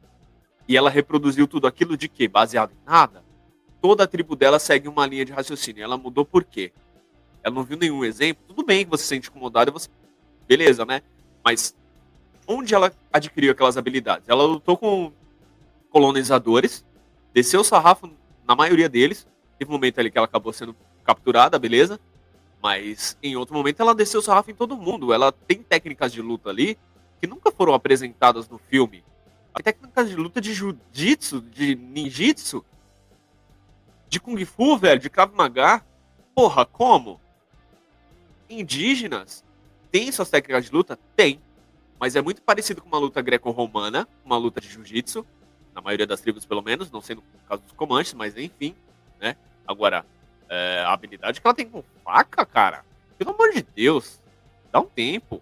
E 0.69 0.77
ela 0.77 0.89
reproduziu 0.89 1.49
tudo 1.49 1.67
aquilo 1.67 1.97
de 1.97 2.07
quê? 2.07 2.29
Baseado 2.29 2.71
em 2.71 2.89
nada. 2.89 3.25
Toda 3.81 4.05
a 4.05 4.07
tribo 4.07 4.37
dela 4.37 4.57
segue 4.57 4.87
uma 4.87 5.05
linha 5.05 5.25
de 5.25 5.33
raciocínio. 5.33 5.83
Ela 5.83 5.97
mudou 5.97 6.23
por 6.23 6.45
quê? 6.45 6.71
Ela 7.43 7.53
não 7.53 7.65
viu 7.65 7.77
nenhum 7.77 8.05
exemplo. 8.05 8.41
Tudo 8.47 8.65
bem 8.65 8.85
que 8.85 8.89
você 8.89 9.03
se 9.03 9.09
sente 9.09 9.27
incomodado, 9.27 9.69
você... 9.73 9.89
beleza, 10.47 10.85
né? 10.85 11.01
Mas 11.43 11.75
onde 12.47 12.73
ela 12.73 12.93
adquiriu 13.11 13.51
aquelas 13.51 13.75
habilidades? 13.75 14.29
Ela 14.29 14.45
lutou 14.45 14.77
com 14.77 15.11
colonizadores, 15.89 16.85
desceu 17.37 17.61
o 17.61 17.63
sarrafo 17.63 18.09
na 18.47 18.55
maioria 18.55 18.89
deles. 18.89 19.27
Teve 19.59 19.69
um 19.69 19.73
momento 19.75 19.99
ali 19.99 20.09
que 20.09 20.17
ela 20.17 20.25
acabou 20.25 20.51
sendo 20.51 20.75
capturada, 21.03 21.59
beleza? 21.59 21.99
Mas 22.63 23.15
em 23.21 23.35
outro 23.35 23.53
momento 23.53 23.79
ela 23.79 23.93
desceu 23.93 24.21
o 24.21 24.23
sarrafo 24.23 24.49
em 24.49 24.55
todo 24.55 24.75
mundo. 24.75 25.13
Ela 25.13 25.31
tem 25.31 25.61
técnicas 25.61 26.11
de 26.11 26.19
luta 26.19 26.49
ali 26.49 26.79
que 27.21 27.27
nunca 27.27 27.51
foram 27.51 27.75
apresentadas 27.75 28.49
no 28.49 28.57
filme. 28.57 29.03
Tem 29.53 29.63
técnicas 29.63 30.09
de 30.09 30.15
luta 30.15 30.41
de 30.41 30.51
jiu-jitsu, 30.51 31.41
de 31.41 31.75
ninjitsu, 31.75 32.65
de 34.09 34.19
kung 34.19 34.43
fu, 34.43 34.75
velho, 34.75 34.99
de 34.99 35.09
krav 35.09 35.31
maga. 35.35 35.85
Porra, 36.33 36.65
como? 36.65 37.21
Indígenas 38.49 39.43
têm 39.91 40.11
suas 40.11 40.31
técnicas 40.31 40.65
de 40.65 40.71
luta? 40.71 40.97
Tem. 41.15 41.39
Mas 41.99 42.15
é 42.15 42.21
muito 42.21 42.41
parecido 42.41 42.81
com 42.81 42.87
uma 42.87 42.97
luta 42.97 43.21
greco-romana, 43.21 44.07
uma 44.25 44.37
luta 44.37 44.59
de 44.59 44.69
jiu-jitsu, 44.69 45.23
na 45.77 45.81
maioria 45.81 46.07
das 46.07 46.19
tribos 46.19 46.43
pelo 46.43 46.63
menos, 46.63 46.89
não 46.89 47.01
sendo 47.01 47.19
o 47.19 47.47
caso 47.47 47.61
dos 47.61 47.71
comanches, 47.73 48.15
mas 48.15 48.35
enfim, 48.35 48.75
né? 49.19 49.37
Agora, 49.67 50.03
é, 50.49 50.79
a 50.83 50.91
habilidade 50.91 51.39
que 51.39 51.45
ela 51.45 51.53
tem 51.53 51.69
com 51.69 51.83
faca, 52.03 52.43
cara. 52.47 52.83
Pelo 53.15 53.29
amor 53.29 53.51
de 53.51 53.61
Deus. 53.61 54.19
Dá 54.71 54.79
um 54.79 54.87
tempo. 54.87 55.39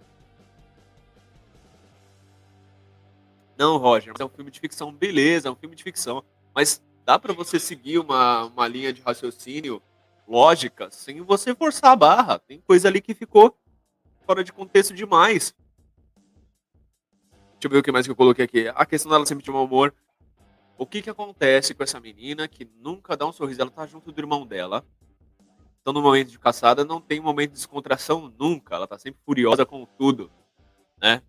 Não, 3.56 3.78
Roger, 3.78 4.12
mas 4.12 4.20
é 4.20 4.24
um 4.26 4.28
filme 4.28 4.50
de 4.50 4.60
ficção, 4.60 4.92
beleza, 4.92 5.48
é 5.48 5.50
um 5.50 5.56
filme 5.56 5.74
de 5.74 5.82
ficção. 5.82 6.22
Mas 6.54 6.82
dá 7.06 7.18
para 7.18 7.32
você 7.32 7.58
seguir 7.58 7.98
uma, 7.98 8.44
uma 8.44 8.68
linha 8.68 8.92
de 8.92 9.00
raciocínio 9.00 9.80
lógica 10.28 10.90
sem 10.90 11.22
você 11.22 11.54
forçar 11.54 11.92
a 11.92 11.96
barra. 11.96 12.38
Tem 12.38 12.60
coisa 12.60 12.88
ali 12.88 13.00
que 13.00 13.14
ficou 13.14 13.56
fora 14.26 14.44
de 14.44 14.52
contexto 14.52 14.92
demais. 14.92 15.54
Deixa 17.54 17.64
eu 17.64 17.70
ver 17.70 17.78
o 17.78 17.82
que 17.82 17.90
mais 17.90 18.04
que 18.06 18.12
eu 18.12 18.16
coloquei 18.16 18.44
aqui. 18.44 18.68
A 18.74 18.84
questão 18.84 19.10
dela 19.10 19.24
sempre 19.24 19.42
de 19.42 19.50
mau 19.50 19.64
humor. 19.64 19.94
O 20.78 20.86
que 20.86 21.00
que 21.00 21.10
acontece 21.10 21.74
com 21.74 21.82
essa 21.82 21.98
menina 21.98 22.46
que 22.46 22.68
nunca 22.80 23.16
dá 23.16 23.26
um 23.26 23.32
sorriso? 23.32 23.62
Ela 23.62 23.70
tá 23.70 23.86
junto 23.86 24.12
do 24.12 24.20
irmão 24.20 24.46
dela. 24.46 24.84
Então, 25.80 25.92
no 25.92 26.02
momento 26.02 26.30
de 26.30 26.38
caçada, 26.38 26.84
não 26.84 27.00
tem 27.00 27.20
momento 27.20 27.50
de 27.50 27.56
descontração 27.56 28.32
nunca. 28.38 28.74
Ela 28.74 28.86
tá 28.86 28.98
sempre 28.98 29.20
furiosa 29.24 29.64
com 29.64 29.86
tudo, 29.86 30.30
né? 31.00 31.22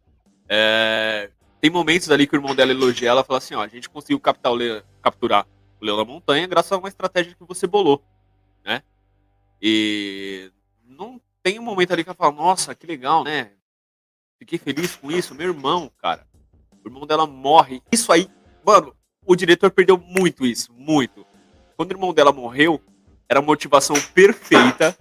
É... 0.49 1.31
Tem 1.61 1.69
momentos 1.69 2.09
ali 2.11 2.27
que 2.27 2.35
o 2.35 2.37
irmão 2.37 2.55
dela 2.55 2.71
elogia 2.71 3.09
ela 3.09 3.23
fala 3.23 3.37
assim, 3.37 3.55
ó, 3.55 3.61
a 3.61 3.67
gente 3.67 3.89
conseguiu 3.89 4.19
captar 4.19 4.51
o 4.51 4.55
le... 4.55 4.83
capturar 5.01 5.47
o 5.79 5.85
leão 5.85 5.97
da 5.97 6.05
montanha 6.05 6.47
graças 6.47 6.71
a 6.71 6.77
uma 6.77 6.87
estratégia 6.87 7.35
que 7.35 7.43
você 7.43 7.67
bolou, 7.67 8.03
né? 8.65 8.81
E 9.61 10.51
não 10.83 11.21
tem 11.41 11.59
um 11.59 11.63
momento 11.63 11.93
ali 11.93 12.03
que 12.03 12.09
ela 12.09 12.15
fala, 12.15 12.31
nossa, 12.31 12.75
que 12.75 12.85
legal, 12.85 13.23
né? 13.23 13.51
Fiquei 14.39 14.57
feliz 14.59 14.95
com 14.95 15.11
isso. 15.11 15.33
Meu 15.35 15.49
irmão, 15.49 15.91
cara. 15.97 16.27
O 16.83 16.87
irmão 16.87 17.05
dela 17.05 17.25
morre. 17.25 17.81
Isso 17.91 18.11
aí, 18.11 18.27
mano, 18.65 18.96
o 19.27 19.35
diretor 19.35 19.69
perdeu 19.69 19.97
muito 19.97 20.45
isso, 20.45 20.71
muito. 20.73 21.27
Quando 21.75 21.91
o 21.91 21.93
irmão 21.93 22.13
dela 22.13 22.31
morreu, 22.31 22.81
era 23.27 23.39
a 23.39 23.43
motivação 23.43 23.95
perfeita. 24.13 24.97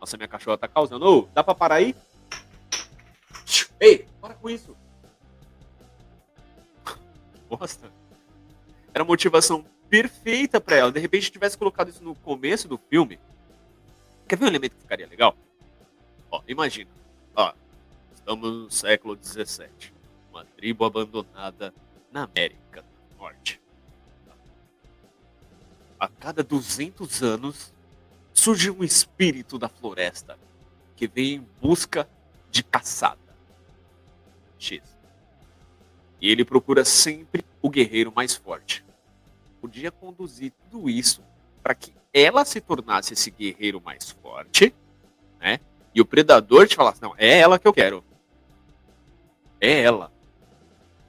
Nossa, 0.00 0.16
minha 0.16 0.28
cachorra 0.28 0.56
tá 0.56 0.68
causando. 0.68 1.04
Ô, 1.04 1.28
dá 1.34 1.42
pra 1.42 1.56
parar 1.56 1.76
aí? 1.76 1.94
Ei, 3.80 4.06
para 4.20 4.34
com 4.34 4.48
isso. 4.48 4.76
Bosta. 7.48 7.90
Era 8.94 9.02
a 9.02 9.06
motivação 9.06 9.66
perfeita 9.90 10.60
para 10.60 10.76
ela. 10.76 10.92
De 10.92 11.00
repente, 11.00 11.32
tivesse 11.32 11.58
colocado 11.58 11.88
isso 11.88 12.02
no 12.02 12.14
começo 12.14 12.68
do 12.68 12.78
filme. 12.78 13.18
Quer 14.28 14.36
ver 14.38 14.44
um 14.44 14.48
elemento 14.48 14.76
que 14.76 14.82
ficaria 14.82 15.08
legal? 15.08 15.36
Ó, 16.30 16.40
imagina. 16.46 16.90
Ó, 17.34 17.52
estamos 18.14 18.52
no 18.52 18.70
século 18.70 19.18
XVII. 19.20 19.92
Uma 20.30 20.44
tribo 20.44 20.84
abandonada 20.84 21.74
na 22.12 22.22
América 22.22 22.82
do 22.82 23.18
Norte 23.18 23.63
a 26.04 26.08
cada 26.08 26.42
200 26.42 27.22
anos 27.22 27.72
surge 28.32 28.70
um 28.70 28.84
espírito 28.84 29.58
da 29.58 29.68
floresta 29.68 30.38
que 30.96 31.06
vem 31.06 31.34
em 31.34 31.48
busca 31.60 32.08
de 32.50 32.62
caçada. 32.62 33.18
X. 34.58 34.82
E 36.20 36.30
ele 36.30 36.44
procura 36.44 36.84
sempre 36.84 37.44
o 37.60 37.70
guerreiro 37.70 38.12
mais 38.14 38.34
forte. 38.34 38.84
Podia 39.60 39.90
conduzir 39.90 40.52
tudo 40.70 40.88
isso 40.88 41.22
para 41.62 41.74
que 41.74 41.92
ela 42.12 42.44
se 42.44 42.60
tornasse 42.60 43.14
esse 43.14 43.30
guerreiro 43.30 43.80
mais 43.80 44.10
forte, 44.10 44.74
né? 45.40 45.58
E 45.94 46.00
o 46.00 46.04
predador 46.04 46.68
te 46.68 46.76
falasse: 46.76 47.00
não, 47.00 47.14
é 47.16 47.38
ela 47.38 47.58
que 47.58 47.66
eu 47.66 47.72
quero. 47.72 48.04
É 49.60 49.80
ela. 49.80 50.12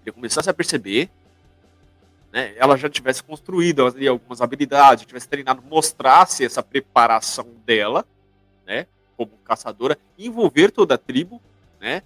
Ele 0.03 0.13
começasse 0.13 0.49
a 0.49 0.53
perceber 0.53 1.09
né, 2.35 2.53
ela 2.57 2.75
já 2.75 2.89
tivesse 2.89 3.23
construído 3.23 3.87
ali, 3.87 4.09
algumas 4.09 4.41
habilidades, 4.41 5.05
tivesse 5.05 5.29
treinado, 5.29 5.61
mostrasse 5.61 6.43
essa 6.43 6.61
preparação 6.61 7.47
dela, 7.65 8.05
né, 8.67 8.87
como 9.15 9.31
caçadora, 9.45 9.97
envolver 10.19 10.69
toda 10.69 10.95
a 10.95 10.97
tribo, 10.97 11.41
né, 11.79 12.01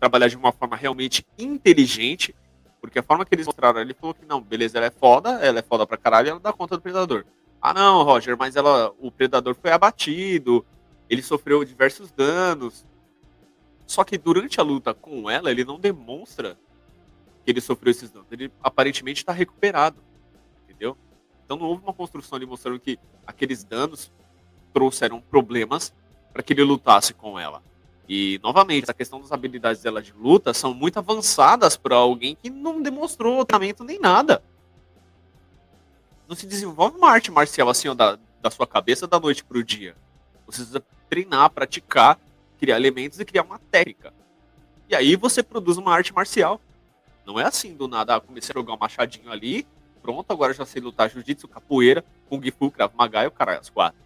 trabalhar 0.00 0.28
de 0.28 0.38
uma 0.38 0.52
forma 0.52 0.74
realmente 0.74 1.26
inteligente, 1.38 2.34
porque 2.80 2.98
a 2.98 3.02
forma 3.02 3.26
que 3.26 3.34
eles 3.34 3.44
mostraram, 3.44 3.78
ele 3.82 3.92
falou 3.92 4.14
que 4.14 4.24
não, 4.24 4.40
beleza, 4.40 4.78
ela 4.78 4.86
é 4.86 4.90
foda, 4.90 5.32
ela 5.44 5.58
é 5.58 5.62
foda 5.62 5.86
pra 5.86 5.98
caralho, 5.98 6.30
ela 6.30 6.40
dá 6.40 6.50
conta 6.50 6.78
do 6.78 6.82
predador. 6.82 7.26
Ah, 7.60 7.74
não, 7.74 8.02
Roger, 8.04 8.34
mas 8.38 8.56
ela, 8.56 8.90
o 8.98 9.10
predador 9.10 9.54
foi 9.54 9.70
abatido, 9.70 10.64
ele 11.10 11.20
sofreu 11.22 11.62
diversos 11.62 12.10
danos. 12.10 12.86
Só 13.86 14.02
que 14.02 14.16
durante 14.16 14.58
a 14.58 14.64
luta 14.64 14.94
com 14.94 15.28
ela, 15.28 15.50
ele 15.50 15.62
não 15.62 15.78
demonstra 15.78 16.56
que 17.44 17.50
ele 17.50 17.60
sofreu 17.60 17.90
esses 17.90 18.10
danos. 18.10 18.28
Ele 18.30 18.50
aparentemente 18.62 19.20
está 19.22 19.32
recuperado, 19.32 19.96
entendeu? 20.64 20.96
Então 21.44 21.56
não 21.56 21.66
houve 21.66 21.82
uma 21.82 21.92
construção 21.92 22.36
ali 22.36 22.46
mostrando 22.46 22.80
que 22.80 22.98
aqueles 23.26 23.64
danos 23.64 24.12
trouxeram 24.72 25.20
problemas 25.20 25.92
para 26.32 26.42
que 26.42 26.52
ele 26.52 26.62
lutasse 26.62 27.12
com 27.12 27.38
ela. 27.38 27.62
E, 28.08 28.40
novamente, 28.42 28.84
essa 28.84 28.94
questão 28.94 29.20
das 29.20 29.32
habilidades 29.32 29.82
dela 29.82 30.02
de 30.02 30.12
luta 30.12 30.52
são 30.52 30.74
muito 30.74 30.98
avançadas 30.98 31.76
para 31.76 31.96
alguém 31.96 32.36
que 32.40 32.50
não 32.50 32.82
demonstrou 32.82 33.44
treinamento 33.44 33.84
nem 33.84 33.98
nada. 33.98 34.42
Não 36.28 36.34
se 36.34 36.46
desenvolve 36.46 36.96
uma 36.96 37.10
arte 37.10 37.30
marcial 37.30 37.68
assim, 37.68 37.88
ó, 37.88 37.94
da, 37.94 38.18
da 38.40 38.50
sua 38.50 38.66
cabeça 38.66 39.06
da 39.06 39.20
noite 39.20 39.44
para 39.44 39.58
o 39.58 39.64
dia. 39.64 39.94
Você 40.46 40.58
precisa 40.58 40.84
treinar, 41.08 41.50
praticar, 41.50 42.18
criar 42.58 42.76
elementos 42.76 43.20
e 43.20 43.24
criar 43.24 43.44
uma 43.44 43.58
técnica. 43.58 44.12
E 44.88 44.94
aí 44.94 45.16
você 45.16 45.42
produz 45.42 45.78
uma 45.78 45.94
arte 45.94 46.12
marcial. 46.12 46.60
Não 47.26 47.38
é 47.38 47.44
assim 47.44 47.74
do 47.74 47.86
nada, 47.86 48.16
ah, 48.16 48.20
comecei 48.20 48.52
a 48.52 48.58
jogar 48.58 48.74
um 48.74 48.78
machadinho 48.78 49.30
ali, 49.30 49.66
pronto, 50.02 50.30
agora 50.32 50.52
já 50.52 50.66
sei 50.66 50.82
lutar 50.82 51.08
jiu-jitsu, 51.08 51.46
capoeira, 51.46 52.04
kung 52.28 52.42
fu, 52.50 52.70
krav 52.70 52.92
maga 52.96 53.24
e 53.24 53.26
o 53.26 53.30
caralho, 53.30 53.60
as 53.60 53.70
quatro. 53.70 54.00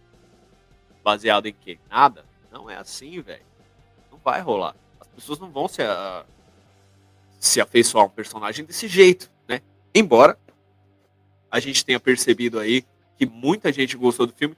Baseado 1.03 1.47
em 1.47 1.55
quê? 1.55 1.79
Nada. 1.89 2.25
Não 2.51 2.69
é 2.69 2.77
assim, 2.77 3.21
velho. 3.21 3.45
Não 4.11 4.19
vai 4.19 4.41
rolar. 4.41 4.75
As 5.01 5.07
pessoas 5.09 5.39
não 5.39 5.51
vão 5.51 5.69
se, 5.69 5.83
a, 5.83 6.25
se 7.39 7.61
afeiçoar 7.61 8.05
a 8.05 8.07
um 8.07 8.11
personagem 8.11 8.65
desse 8.65 8.89
jeito, 8.89 9.31
né? 9.47 9.61
Embora 9.95 10.39
a 11.51 11.61
gente 11.61 11.85
tenha 11.85 12.01
percebido 12.01 12.59
aí 12.59 12.85
que 13.17 13.25
muita 13.25 13.73
gente 13.73 13.97
gostou 13.97 14.27
do 14.27 14.33
filme. 14.33 14.57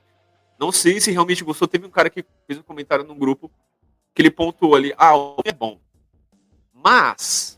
Não 0.58 0.72
sei 0.72 1.00
se 1.00 1.10
realmente 1.10 1.44
gostou. 1.44 1.68
Teve 1.68 1.86
um 1.86 1.90
cara 1.90 2.10
que 2.10 2.24
fez 2.46 2.58
um 2.58 2.62
comentário 2.62 3.04
no 3.04 3.14
grupo 3.14 3.50
que 4.14 4.22
ele 4.22 4.30
pontuou 4.30 4.74
ali, 4.74 4.92
ah, 4.96 5.16
o 5.16 5.34
filme 5.34 5.42
é 5.44 5.52
bom. 5.52 5.78
Mas 6.72 7.57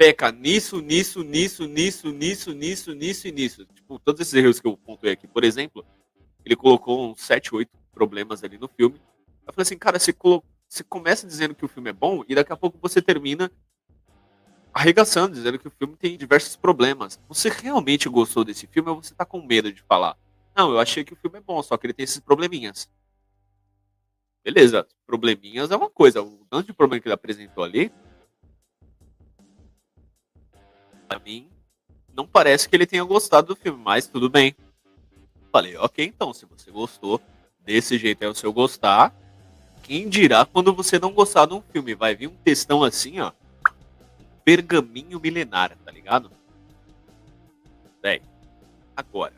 peca 0.00 0.32
nisso, 0.32 0.80
nisso, 0.80 1.22
nisso, 1.22 1.68
nisso, 1.68 2.10
nisso, 2.10 2.54
nisso, 2.54 2.94
nisso 2.94 3.28
e 3.28 3.32
nisso. 3.32 3.66
Tipo, 3.66 3.98
todos 3.98 4.22
esses 4.22 4.32
erros 4.32 4.58
que 4.58 4.66
eu 4.66 4.74
pontuei 4.74 5.12
aqui. 5.12 5.28
Por 5.28 5.44
exemplo, 5.44 5.84
ele 6.42 6.56
colocou 6.56 7.10
uns 7.10 7.20
7, 7.20 7.54
8 7.54 7.70
problemas 7.92 8.42
ali 8.42 8.56
no 8.56 8.66
filme. 8.66 8.98
Eu 9.46 9.52
falei 9.52 9.60
assim, 9.60 9.76
cara, 9.76 9.98
você, 9.98 10.10
colo... 10.10 10.42
você 10.66 10.82
começa 10.82 11.26
dizendo 11.26 11.54
que 11.54 11.66
o 11.66 11.68
filme 11.68 11.90
é 11.90 11.92
bom 11.92 12.24
e 12.26 12.34
daqui 12.34 12.50
a 12.50 12.56
pouco 12.56 12.78
você 12.80 13.02
termina 13.02 13.52
arregaçando, 14.72 15.34
dizendo 15.34 15.58
que 15.58 15.68
o 15.68 15.70
filme 15.70 15.94
tem 15.98 16.16
diversos 16.16 16.56
problemas. 16.56 17.20
Você 17.28 17.50
realmente 17.50 18.08
gostou 18.08 18.42
desse 18.42 18.66
filme 18.66 18.88
ou 18.88 19.02
você 19.02 19.14
tá 19.14 19.26
com 19.26 19.44
medo 19.44 19.70
de 19.70 19.82
falar? 19.82 20.16
Não, 20.56 20.72
eu 20.72 20.80
achei 20.80 21.04
que 21.04 21.12
o 21.12 21.16
filme 21.16 21.36
é 21.36 21.42
bom, 21.42 21.62
só 21.62 21.76
que 21.76 21.86
ele 21.86 21.92
tem 21.92 22.04
esses 22.04 22.20
probleminhas. 22.20 22.88
Beleza, 24.42 24.88
probleminhas 25.06 25.70
é 25.70 25.76
uma 25.76 25.90
coisa. 25.90 26.22
O 26.22 26.46
tanto 26.48 26.68
de 26.68 26.72
problema 26.72 27.02
que 27.02 27.06
ele 27.06 27.14
apresentou 27.14 27.62
ali 27.62 27.92
Pra 31.10 31.18
mim, 31.18 31.48
não 32.14 32.24
parece 32.24 32.68
que 32.68 32.76
ele 32.76 32.86
tenha 32.86 33.02
gostado 33.02 33.48
do 33.48 33.56
filme, 33.56 33.82
mas 33.82 34.06
tudo 34.06 34.30
bem. 34.30 34.54
Falei, 35.50 35.76
ok, 35.76 36.06
então, 36.06 36.32
se 36.32 36.46
você 36.46 36.70
gostou, 36.70 37.20
desse 37.64 37.98
jeito 37.98 38.22
é 38.22 38.28
o 38.28 38.34
seu 38.34 38.52
gostar. 38.52 39.12
Quem 39.82 40.08
dirá 40.08 40.46
quando 40.46 40.72
você 40.72 41.00
não 41.00 41.12
gostar 41.12 41.46
de 41.46 41.54
um 41.54 41.62
filme? 41.62 41.96
Vai 41.96 42.14
vir 42.14 42.28
um 42.28 42.36
textão 42.44 42.84
assim, 42.84 43.18
ó. 43.18 43.32
Pergaminho 44.44 45.18
milenar, 45.18 45.76
tá 45.84 45.90
ligado? 45.90 46.30
Bem, 48.00 48.22
agora. 48.96 49.34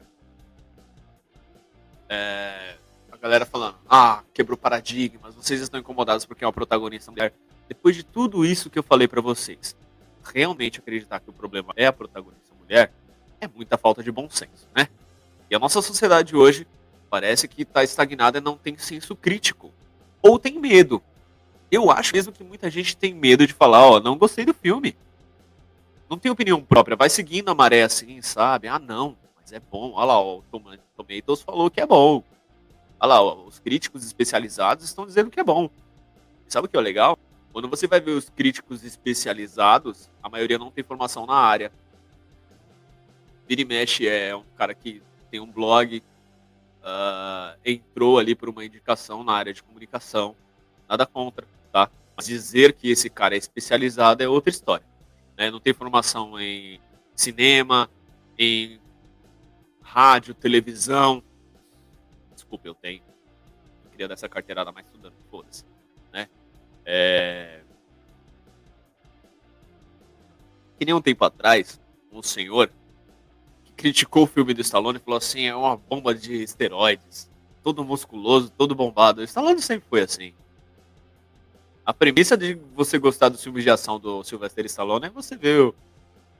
É, 2.06 2.76
a 3.10 3.16
galera 3.16 3.46
falando, 3.46 3.78
ah, 3.88 4.22
quebrou 4.34 4.58
paradigmas, 4.58 5.34
vocês 5.34 5.62
estão 5.62 5.80
incomodados 5.80 6.26
porque 6.26 6.44
é 6.44 6.46
uma 6.46 6.52
protagonista 6.52 7.10
mulher. 7.10 7.32
Depois 7.66 7.96
de 7.96 8.02
tudo 8.02 8.44
isso 8.44 8.68
que 8.68 8.78
eu 8.78 8.82
falei 8.82 9.08
para 9.08 9.22
vocês, 9.22 9.74
realmente 10.22 10.78
acreditar 10.78 11.20
que 11.20 11.30
o 11.30 11.32
problema 11.32 11.72
é 11.76 11.86
a 11.86 11.92
protagonista 11.92 12.54
mulher, 12.58 12.92
é 13.40 13.48
muita 13.48 13.76
falta 13.76 14.02
de 14.02 14.10
bom 14.10 14.28
senso, 14.30 14.68
né? 14.74 14.88
E 15.50 15.54
a 15.54 15.58
nossa 15.58 15.82
sociedade 15.82 16.34
hoje 16.34 16.66
parece 17.10 17.46
que 17.46 17.62
está 17.62 17.84
estagnada 17.84 18.38
e 18.38 18.40
não 18.40 18.56
tem 18.56 18.78
senso 18.78 19.14
crítico. 19.14 19.72
Ou 20.22 20.38
tem 20.38 20.58
medo. 20.58 21.02
Eu 21.70 21.90
acho 21.90 22.14
mesmo 22.14 22.32
que 22.32 22.44
muita 22.44 22.70
gente 22.70 22.96
tem 22.96 23.12
medo 23.12 23.46
de 23.46 23.52
falar, 23.52 23.86
ó, 23.86 24.00
não 24.00 24.16
gostei 24.16 24.44
do 24.44 24.54
filme. 24.54 24.96
Não 26.08 26.18
tem 26.18 26.30
opinião 26.30 26.62
própria, 26.62 26.96
vai 26.96 27.10
seguindo 27.10 27.50
a 27.50 27.54
maré 27.54 27.82
assim, 27.82 28.20
sabe? 28.22 28.68
Ah, 28.68 28.78
não, 28.78 29.16
mas 29.40 29.52
é 29.52 29.60
bom. 29.60 29.92
Olha 29.94 30.04
lá, 30.04 30.20
ó, 30.20 30.38
o 30.38 30.44
Tomatoes 30.96 31.42
falou 31.42 31.70
que 31.70 31.80
é 31.80 31.86
bom. 31.86 32.22
Olha 33.00 33.08
lá, 33.08 33.22
ó, 33.22 33.44
os 33.46 33.58
críticos 33.58 34.04
especializados 34.04 34.84
estão 34.84 35.06
dizendo 35.06 35.30
que 35.30 35.40
é 35.40 35.44
bom. 35.44 35.68
E 36.46 36.52
sabe 36.52 36.66
o 36.66 36.70
que 36.70 36.76
é 36.76 36.80
legal? 36.80 37.18
Quando 37.52 37.68
você 37.68 37.86
vai 37.86 38.00
ver 38.00 38.12
os 38.12 38.30
críticos 38.30 38.82
especializados, 38.82 40.08
a 40.22 40.28
maioria 40.28 40.58
não 40.58 40.70
tem 40.70 40.82
formação 40.82 41.26
na 41.26 41.34
área. 41.34 41.70
E 43.48 43.64
mexe 43.64 44.08
é 44.08 44.34
um 44.34 44.44
cara 44.56 44.74
que 44.74 45.02
tem 45.30 45.38
um 45.38 45.50
blog, 45.50 46.02
uh, 46.82 47.58
entrou 47.64 48.18
ali 48.18 48.34
por 48.34 48.48
uma 48.48 48.64
indicação 48.64 49.22
na 49.22 49.34
área 49.34 49.52
de 49.52 49.62
comunicação. 49.62 50.34
Nada 50.88 51.04
contra, 51.04 51.46
tá? 51.70 51.90
Mas 52.16 52.26
dizer 52.26 52.72
que 52.72 52.90
esse 52.90 53.10
cara 53.10 53.34
é 53.34 53.38
especializado 53.38 54.22
é 54.22 54.28
outra 54.28 54.48
história. 54.48 54.86
Né? 55.36 55.50
Não 55.50 55.60
tem 55.60 55.74
formação 55.74 56.40
em 56.40 56.80
cinema, 57.14 57.90
em 58.38 58.80
rádio, 59.82 60.32
televisão. 60.34 61.22
Desculpa, 62.34 62.66
eu 62.66 62.74
tenho. 62.74 63.02
Eu 63.84 63.90
queria 63.90 64.08
dar 64.08 64.14
essa 64.14 64.28
carteirada 64.28 64.72
mais 64.72 64.86
estudando, 64.86 65.14
foda-se. 65.30 65.71
É... 66.84 67.60
Que 70.78 70.84
nem 70.84 70.94
um 70.94 71.00
tempo 71.00 71.24
atrás, 71.24 71.80
um 72.10 72.22
senhor 72.22 72.70
que 73.64 73.72
criticou 73.72 74.24
o 74.24 74.26
filme 74.26 74.52
do 74.52 74.60
Stallone 74.60 74.98
e 74.98 75.02
falou 75.02 75.18
assim: 75.18 75.46
é 75.46 75.54
uma 75.54 75.76
bomba 75.76 76.14
de 76.14 76.42
esteroides, 76.42 77.30
todo 77.62 77.84
musculoso, 77.84 78.50
todo 78.50 78.74
bombado. 78.74 79.20
O 79.20 79.24
Stallone 79.24 79.62
sempre 79.62 79.88
foi 79.88 80.02
assim. 80.02 80.34
A 81.84 81.92
premissa 81.92 82.36
de 82.36 82.54
você 82.74 82.98
gostar 82.98 83.28
dos 83.28 83.42
filmes 83.42 83.64
de 83.64 83.70
ação 83.70 83.98
do 83.98 84.22
Sylvester 84.22 84.64
Stallone 84.66 85.06
é 85.06 85.10
você 85.10 85.36
ver 85.36 85.60
o, 85.60 85.74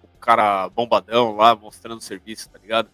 o 0.03 0.19
cara 0.21 0.69
bombadão 0.69 1.35
lá 1.35 1.55
mostrando 1.55 2.01
serviço, 2.01 2.49
tá 2.49 2.59
ligado? 2.59 2.89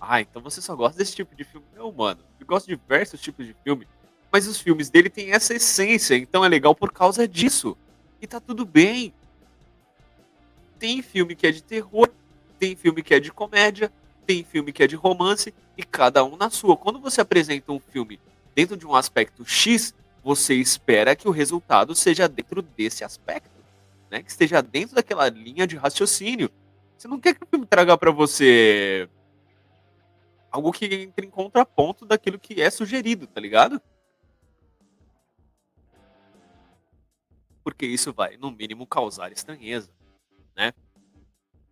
Ah, 0.00 0.20
então 0.20 0.40
você 0.40 0.62
só 0.62 0.74
gosta 0.74 0.96
desse 0.96 1.14
tipo 1.14 1.34
de 1.36 1.44
filme. 1.44 1.66
Não, 1.76 1.92
mano. 1.92 2.20
Eu 2.38 2.46
gosto 2.46 2.66
de 2.66 2.76
diversos 2.76 3.20
tipos 3.20 3.46
de 3.46 3.54
filme. 3.62 3.86
Mas 4.30 4.46
os 4.46 4.60
filmes 4.60 4.88
dele 4.88 5.10
têm 5.10 5.32
essa 5.32 5.54
essência, 5.54 6.14
então 6.14 6.44
é 6.44 6.48
legal 6.48 6.74
por 6.74 6.92
causa 6.92 7.26
disso. 7.26 7.76
E 8.20 8.26
tá 8.26 8.38
tudo 8.38 8.64
bem. 8.64 9.12
Tem 10.78 11.02
filme 11.02 11.34
que 11.34 11.46
é 11.46 11.50
de 11.50 11.62
terror, 11.62 12.10
tem 12.58 12.76
filme 12.76 13.02
que 13.02 13.14
é 13.14 13.20
de 13.20 13.32
comédia, 13.32 13.92
tem 14.26 14.44
filme 14.44 14.72
que 14.72 14.82
é 14.82 14.86
de 14.86 14.94
romance, 14.94 15.52
e 15.76 15.82
cada 15.82 16.22
um 16.24 16.36
na 16.36 16.50
sua. 16.50 16.76
Quando 16.76 17.00
você 17.00 17.20
apresenta 17.20 17.72
um 17.72 17.80
filme 17.80 18.20
dentro 18.54 18.76
de 18.76 18.86
um 18.86 18.94
aspecto 18.94 19.44
X, 19.44 19.94
você 20.22 20.54
espera 20.54 21.16
que 21.16 21.26
o 21.26 21.32
resultado 21.32 21.94
seja 21.94 22.28
dentro 22.28 22.62
desse 22.62 23.02
aspecto, 23.02 23.50
né? 24.10 24.22
Que 24.22 24.30
esteja 24.30 24.62
dentro 24.62 24.94
daquela 24.94 25.28
linha 25.28 25.66
de 25.66 25.76
raciocínio. 25.76 26.50
Você 26.96 27.08
não 27.08 27.18
quer 27.18 27.34
que 27.34 27.42
o 27.42 27.46
filme 27.46 27.66
traga 27.66 27.96
para 27.96 28.10
você 28.10 29.08
algo 30.50 30.72
que 30.72 30.84
entre 30.84 31.26
em 31.26 31.30
contraponto 31.30 32.04
daquilo 32.04 32.38
que 32.38 32.60
é 32.60 32.68
sugerido, 32.70 33.26
tá 33.26 33.40
ligado? 33.40 33.80
Porque 37.70 37.86
isso 37.86 38.12
vai, 38.12 38.36
no 38.36 38.50
mínimo, 38.50 38.84
causar 38.84 39.30
estranheza, 39.30 39.90
né? 40.56 40.72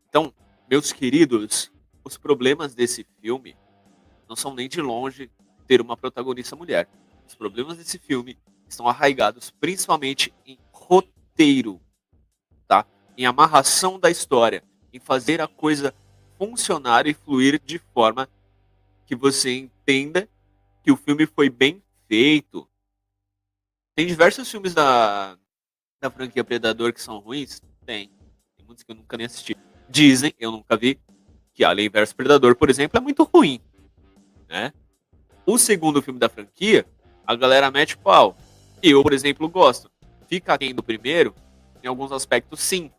Então, 0.08 0.32
meus 0.70 0.92
queridos, 0.92 1.72
os 2.04 2.16
problemas 2.16 2.72
desse 2.72 3.04
filme 3.20 3.56
não 4.28 4.36
são 4.36 4.54
nem 4.54 4.68
de 4.68 4.80
longe 4.80 5.28
ter 5.66 5.80
uma 5.80 5.96
protagonista 5.96 6.54
mulher. 6.54 6.88
Os 7.26 7.34
problemas 7.34 7.78
desse 7.78 7.98
filme 7.98 8.38
estão 8.68 8.86
arraigados 8.86 9.50
principalmente 9.50 10.32
em 10.46 10.56
roteiro, 10.70 11.80
tá? 12.68 12.86
Em 13.16 13.26
amarração 13.26 13.98
da 13.98 14.08
história, 14.08 14.62
em 14.92 15.00
fazer 15.00 15.40
a 15.40 15.48
coisa 15.48 15.92
funcionar 16.38 17.08
e 17.08 17.12
fluir 17.12 17.60
de 17.60 17.80
forma 17.92 18.28
que 19.04 19.16
você 19.16 19.52
entenda 19.52 20.28
que 20.84 20.92
o 20.92 20.96
filme 20.96 21.26
foi 21.26 21.50
bem 21.50 21.82
feito. 22.06 22.68
Tem 23.96 24.06
diversos 24.06 24.48
filmes 24.48 24.72
da, 24.72 25.36
da 26.00 26.10
franquia 26.10 26.44
Predador 26.44 26.92
que 26.92 27.00
são 27.00 27.18
ruins? 27.18 27.60
Tem. 27.84 28.10
Tem 28.56 28.66
muitos 28.66 28.84
que 28.84 28.90
eu 28.90 28.96
nunca 28.96 29.16
nem 29.16 29.26
assisti. 29.26 29.56
Dizem, 29.88 30.32
eu 30.38 30.52
nunca 30.52 30.76
vi, 30.76 31.00
que 31.54 31.64
Alien 31.64 31.88
vs 31.88 32.12
Predador, 32.12 32.54
por 32.54 32.70
exemplo, 32.70 32.98
é 32.98 33.00
muito 33.00 33.24
ruim. 33.24 33.60
Né? 34.48 34.72
O 35.44 35.58
segundo 35.58 36.02
filme 36.02 36.20
da 36.20 36.28
franquia, 36.28 36.86
a 37.26 37.34
galera 37.34 37.70
mete 37.70 37.96
pau. 37.96 38.36
E 38.82 38.90
eu, 38.90 39.02
por 39.02 39.12
exemplo, 39.12 39.48
gosto. 39.48 39.90
Fica 40.28 40.54
aquém 40.54 40.74
do 40.74 40.82
primeiro, 40.82 41.34
em 41.82 41.88
alguns 41.88 42.12
aspectos, 42.12 42.60
sim. 42.60 42.90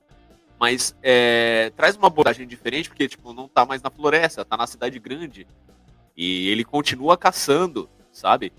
Mas 0.60 0.96
é, 1.02 1.72
traz 1.76 1.96
uma 1.96 2.08
abordagem 2.08 2.46
diferente, 2.46 2.90
porque, 2.90 3.08
tipo, 3.08 3.32
não 3.32 3.48
tá 3.48 3.66
mais 3.66 3.82
na 3.82 3.90
floresta, 3.90 4.44
tá 4.44 4.58
na 4.58 4.68
cidade 4.68 5.00
grande. 5.00 5.48
E 6.18 6.50
ele 6.50 6.66
continua 6.66 7.16
caçando, 7.16 7.90
sabe? 8.12 8.52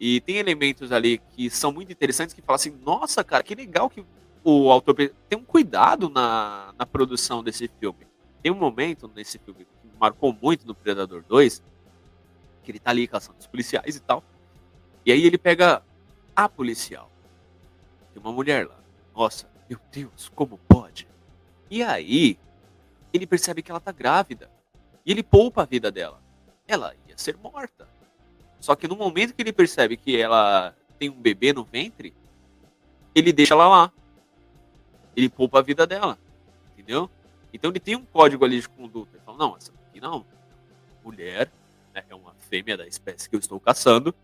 E 0.00 0.20
tem 0.20 0.36
elementos 0.36 0.92
ali 0.92 1.18
que 1.18 1.50
são 1.50 1.72
muito 1.72 1.90
interessantes 1.90 2.34
que 2.34 2.42
falam 2.42 2.56
assim, 2.56 2.78
nossa, 2.84 3.24
cara, 3.24 3.42
que 3.42 3.54
legal 3.54 3.90
que 3.90 4.04
o 4.44 4.70
autor 4.70 4.94
tem 4.94 5.38
um 5.38 5.44
cuidado 5.44 6.08
na, 6.08 6.72
na 6.78 6.86
produção 6.86 7.42
desse 7.42 7.68
filme. 7.80 8.06
Tem 8.42 8.52
um 8.52 8.56
momento 8.56 9.10
nesse 9.14 9.38
filme 9.38 9.64
que 9.64 9.88
marcou 9.98 10.32
muito 10.32 10.66
no 10.66 10.74
Predador 10.74 11.24
2, 11.26 11.62
que 12.62 12.70
ele 12.70 12.78
tá 12.78 12.90
ali 12.90 13.08
caçando 13.08 13.38
os 13.40 13.46
policiais 13.46 13.96
e 13.96 14.00
tal. 14.00 14.22
E 15.04 15.10
aí 15.10 15.24
ele 15.24 15.36
pega 15.36 15.82
a 16.34 16.48
policial. 16.48 17.10
Tem 18.12 18.22
uma 18.22 18.32
mulher 18.32 18.68
lá. 18.68 18.78
Nossa, 19.14 19.48
meu 19.68 19.78
Deus, 19.90 20.30
como 20.34 20.58
pode? 20.68 21.08
E 21.70 21.82
aí, 21.82 22.38
ele 23.12 23.26
percebe 23.26 23.62
que 23.62 23.70
ela 23.70 23.80
tá 23.80 23.90
grávida. 23.90 24.50
E 25.04 25.10
ele 25.10 25.22
poupa 25.22 25.62
a 25.62 25.66
vida 25.66 25.90
dela. 25.90 26.22
Ela 26.66 26.94
ia 27.08 27.18
ser 27.18 27.36
morta. 27.36 27.88
Só 28.60 28.74
que 28.74 28.88
no 28.88 28.96
momento 28.96 29.34
que 29.34 29.42
ele 29.42 29.52
percebe 29.52 29.96
que 29.96 30.16
ela 30.16 30.74
tem 30.98 31.08
um 31.08 31.20
bebê 31.20 31.52
no 31.52 31.64
ventre, 31.64 32.14
ele 33.14 33.32
deixa 33.32 33.54
ela 33.54 33.68
lá. 33.68 33.92
Ele 35.16 35.28
poupa 35.28 35.58
a 35.58 35.62
vida 35.62 35.86
dela. 35.86 36.18
Entendeu? 36.72 37.10
Então 37.52 37.70
ele 37.70 37.80
tem 37.80 37.96
um 37.96 38.04
código 38.04 38.44
ali 38.44 38.60
de 38.60 38.68
conduta. 38.68 39.16
Ele 39.16 39.22
fala, 39.24 39.38
não, 39.38 39.56
essa 39.56 39.72
aqui 39.88 40.00
não. 40.00 40.24
Mulher, 41.04 41.50
né, 41.94 42.04
é 42.08 42.14
uma 42.14 42.34
fêmea 42.48 42.76
da 42.76 42.86
espécie 42.86 43.28
que 43.28 43.36
eu 43.36 43.40
estou 43.40 43.58
caçando. 43.60 44.14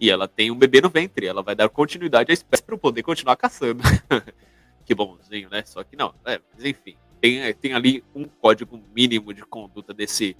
E 0.00 0.10
ela 0.10 0.28
tem 0.28 0.50
um 0.50 0.56
bebê 0.56 0.80
no 0.80 0.88
ventre. 0.88 1.26
Ela 1.26 1.42
vai 1.42 1.54
dar 1.54 1.68
continuidade 1.68 2.30
à 2.30 2.34
espécie 2.34 2.62
para 2.62 2.74
eu 2.74 2.78
poder 2.78 3.02
continuar 3.02 3.36
caçando. 3.36 3.82
que 4.84 4.94
bonzinho, 4.94 5.50
né? 5.50 5.64
Só 5.64 5.82
que 5.82 5.96
não. 5.96 6.14
É, 6.24 6.40
mas 6.54 6.64
enfim, 6.64 6.96
tem, 7.20 7.52
tem 7.54 7.74
ali 7.74 8.04
um 8.14 8.24
código 8.24 8.80
mínimo 8.94 9.34
de 9.34 9.42
conduta 9.42 9.92
desse 9.92 10.36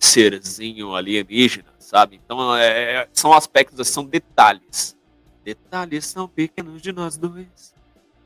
serzinho 0.00 0.94
alienígena, 0.94 1.72
sabe? 1.78 2.20
Então 2.24 2.56
é, 2.56 3.08
são 3.12 3.32
aspectos, 3.32 3.86
são 3.88 4.04
detalhes. 4.04 4.96
Detalhes 5.44 6.06
são 6.06 6.26
pequenos 6.26 6.82
de 6.82 6.92
nós 6.92 7.16
dois. 7.16 7.74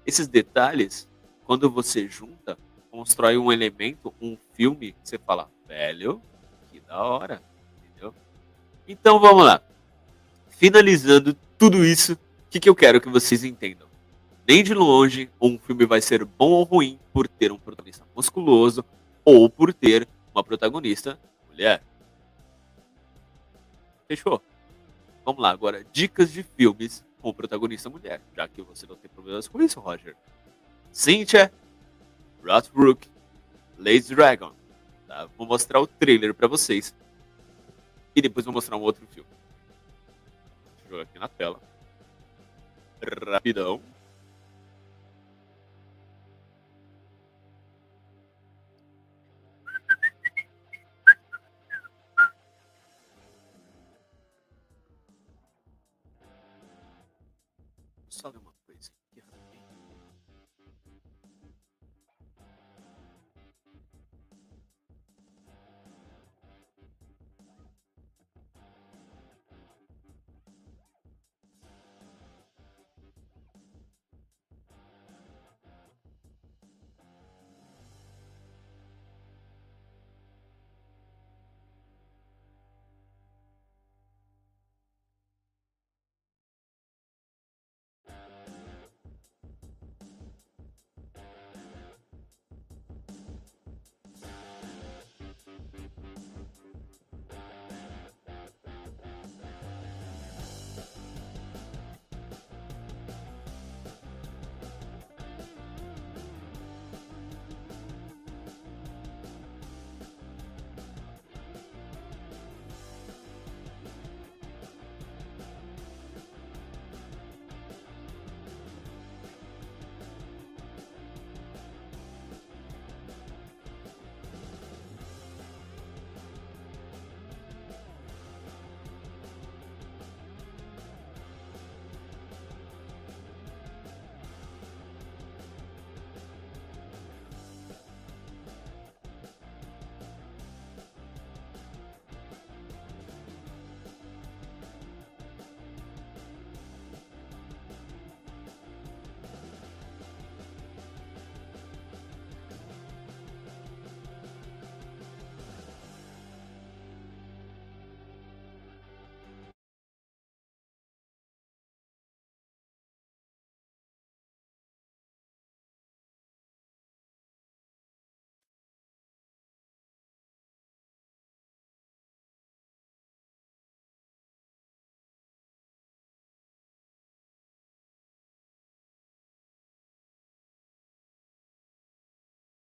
Esses 0.07 0.29
detalhes, 0.29 1.09
quando 1.45 1.69
você 1.69 2.09
junta, 2.09 2.57
constrói 2.91 3.37
um 3.37 3.53
elemento, 3.53 4.15
um 4.21 4.39
filme, 4.55 4.93
que 4.93 5.09
você 5.09 5.19
fala, 5.19 5.51
velho, 5.67 6.23
que 6.71 6.81
da 6.81 7.03
hora, 7.03 7.43
entendeu? 7.83 8.15
Então 8.87 9.19
vamos 9.19 9.45
lá. 9.45 9.61
Finalizando 10.51 11.35
tudo 11.59 11.85
isso, 11.85 12.13
o 12.13 12.19
que, 12.51 12.61
que 12.61 12.69
eu 12.69 12.75
quero 12.75 13.01
que 13.01 13.09
vocês 13.09 13.43
entendam? 13.45 13.85
nem 14.47 14.63
de 14.63 14.75
longe 14.75 15.31
um 15.41 15.59
filme 15.59 15.87
vai 15.87 16.01
ser 16.01 16.25
bom 16.25 16.51
ou 16.51 16.65
ruim 16.65 16.99
por 17.13 17.27
ter 17.27 17.51
um 17.51 17.59
protagonista 17.59 18.05
musculoso 18.15 18.85
ou 19.25 19.49
por 19.49 19.73
ter 19.73 20.07
uma 20.35 20.45
protagonista 20.45 21.19
mulher. 21.55 21.83
Fechou? 24.09 24.43
Vamos 25.25 25.41
lá, 25.41 25.51
agora, 25.51 25.85
dicas 25.93 26.31
de 26.31 26.43
filmes 26.43 27.05
com 27.23 27.33
protagonista 27.33 27.89
mulher, 27.89 28.21
já 28.37 28.47
que 28.47 28.61
você 28.61 28.87
não 28.87 28.97
tem 28.97 29.11
problemas 29.11 29.49
com 29.49 29.63
isso, 29.63 29.81
Roger. 29.81 30.15
Cynthia, 30.93 31.51
Rothbrook, 32.45 33.09
Lazy 33.79 34.15
Dragon. 34.15 34.53
Tá? 35.09 35.27
Vou 35.39 35.47
mostrar 35.47 35.81
o 35.81 35.87
trailer 35.87 36.35
para 36.35 36.47
vocês. 36.47 36.95
E 38.15 38.21
depois 38.21 38.45
vou 38.45 38.53
mostrar 38.53 38.77
um 38.77 38.83
outro 38.83 39.07
filme. 39.07 39.29
Deixa 40.77 40.85
eu 40.85 40.91
jogar 40.91 41.03
aqui 41.05 41.19
na 41.19 41.29
tela. 41.29 41.61
Rapidão. 43.33 43.81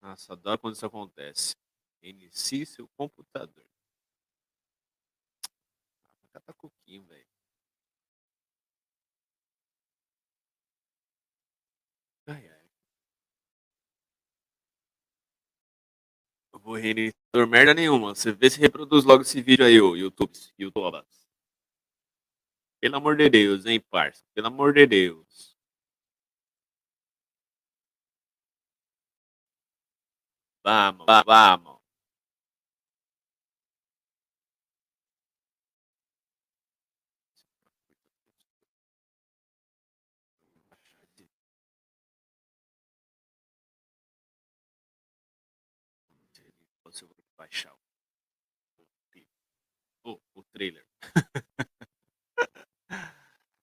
Nossa, 0.04 0.34
adoro 0.34 0.60
quando 0.60 0.76
isso 0.76 0.86
acontece. 0.86 1.56
Inicie 2.02 2.66
seu 2.66 2.88
computador. 2.90 3.66
Ah, 6.34 6.40
tá 6.42 6.54
coquinho, 6.54 7.04
velho. 7.06 7.26
Ai, 12.28 12.48
ai. 12.50 12.64
Eu 16.54 16.60
vou 16.60 16.76
reiniciar 16.76 17.14
merda 17.48 17.74
nenhuma. 17.74 18.14
Você 18.14 18.32
vê 18.34 18.50
se 18.50 18.60
reproduz 18.60 19.06
logo 19.06 19.22
esse 19.22 19.42
vídeo 19.42 19.66
aí, 19.66 19.80
o 19.80 19.96
YouTube. 19.96 20.34
YouTube. 20.60 21.06
Pelo 22.82 22.98
amor 22.98 23.16
de 23.16 23.30
Deus, 23.30 23.66
hein, 23.66 23.80
parça? 23.80 24.22
Pelo 24.34 24.48
amor 24.48 24.74
de 24.74 24.86
Deus. 24.86 25.53
Vamos, 30.64 31.06
vamos. 31.26 31.74
Eu 47.02 47.08
vou 47.08 47.26
baixar 47.36 47.74
o, 50.04 50.20
o 50.36 50.44
trailer. 50.44 50.86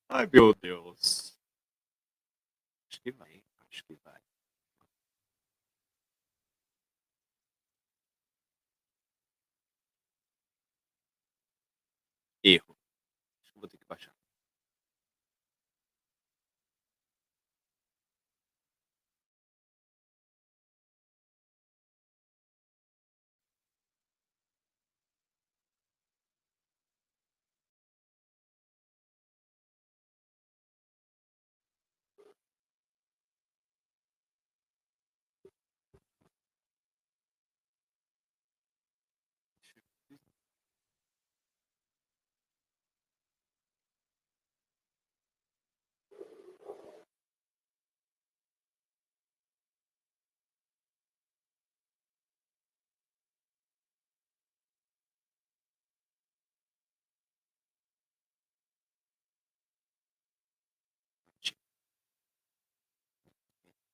Ai, 0.08 0.28
meu 0.32 0.52
Deus. 0.54 0.89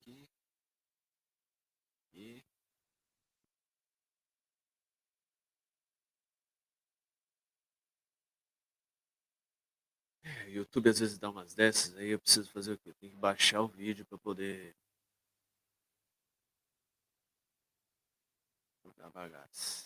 Aqui. 0.07 0.29
E 2.15 2.43
O 10.47 10.51
YouTube 10.51 10.89
às 10.89 10.99
vezes 10.99 11.19
dá 11.19 11.29
umas 11.29 11.55
dessas, 11.55 11.95
aí 11.97 12.09
eu 12.09 12.19
preciso 12.19 12.51
fazer 12.51 12.73
o 12.73 12.79
quê? 12.79 12.93
Tem 12.95 13.11
que 13.11 13.17
baixar 13.17 13.61
o 13.61 13.69
vídeo 13.69 14.07
para 14.07 14.17
poder 14.17 14.75
jogar 18.83 19.11
bagaço. 19.11 19.86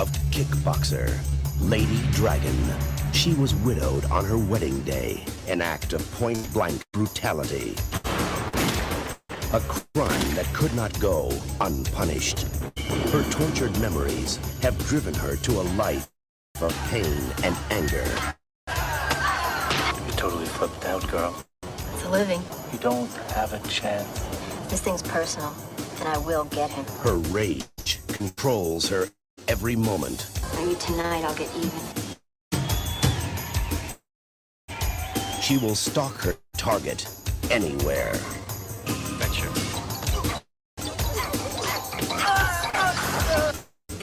Of 0.00 0.10
kickboxer, 0.30 1.14
Lady 1.60 2.00
Dragon. 2.12 2.56
She 3.12 3.34
was 3.34 3.54
widowed 3.56 4.06
on 4.06 4.24
her 4.24 4.38
wedding 4.38 4.80
day, 4.82 5.26
an 5.46 5.60
act 5.60 5.92
of 5.92 6.10
point-blank 6.12 6.82
brutality. 6.92 7.74
A 9.52 9.60
crime 9.60 10.34
that 10.36 10.48
could 10.54 10.74
not 10.74 10.98
go 11.00 11.30
unpunished. 11.60 12.46
Her 13.12 13.22
tortured 13.30 13.78
memories 13.78 14.38
have 14.62 14.78
driven 14.88 15.12
her 15.12 15.36
to 15.36 15.60
a 15.60 15.64
life 15.76 16.08
of 16.62 16.74
pain 16.88 17.20
and 17.44 17.54
anger. 17.68 18.06
You're 18.68 20.16
totally 20.16 20.46
flipped 20.46 20.86
out, 20.86 21.06
girl. 21.10 21.44
It's 21.92 22.04
a 22.04 22.10
living. 22.10 22.42
You 22.72 22.78
don't 22.78 23.12
have 23.34 23.52
a 23.52 23.68
chance. 23.68 24.08
This 24.70 24.80
thing's 24.80 25.02
personal, 25.02 25.54
and 25.98 26.08
I 26.08 26.16
will 26.16 26.44
get 26.44 26.70
him. 26.70 26.86
Her 27.02 27.16
rage 27.16 27.98
controls 28.08 28.88
her 28.88 29.10
every 29.48 29.76
moment. 29.76 30.26
Maybe 30.56 30.74
tonight 30.76 31.24
I'll 31.24 31.34
get 31.34 31.50
even. 31.56 31.80
She 35.40 35.58
will 35.58 35.74
stalk 35.74 36.14
her 36.22 36.34
target 36.56 37.06
anywhere. 37.50 38.12
Betcha. 39.18 39.48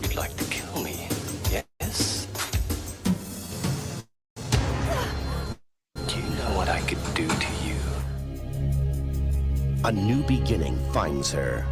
You'd 0.02 0.16
like 0.16 0.36
to 0.36 0.44
kill 0.46 0.84
me, 0.84 1.08
yes? 1.52 2.28
Do 6.08 6.16
you 6.18 6.30
know 6.30 6.52
what 6.58 6.70
I 6.70 6.82
could 6.82 7.04
do 7.14 7.28
to 7.28 7.48
you? 7.64 7.76
A 9.86 9.92
new 9.92 10.24
beginning 10.24 10.78
finds 10.92 11.32
her. 11.32 11.66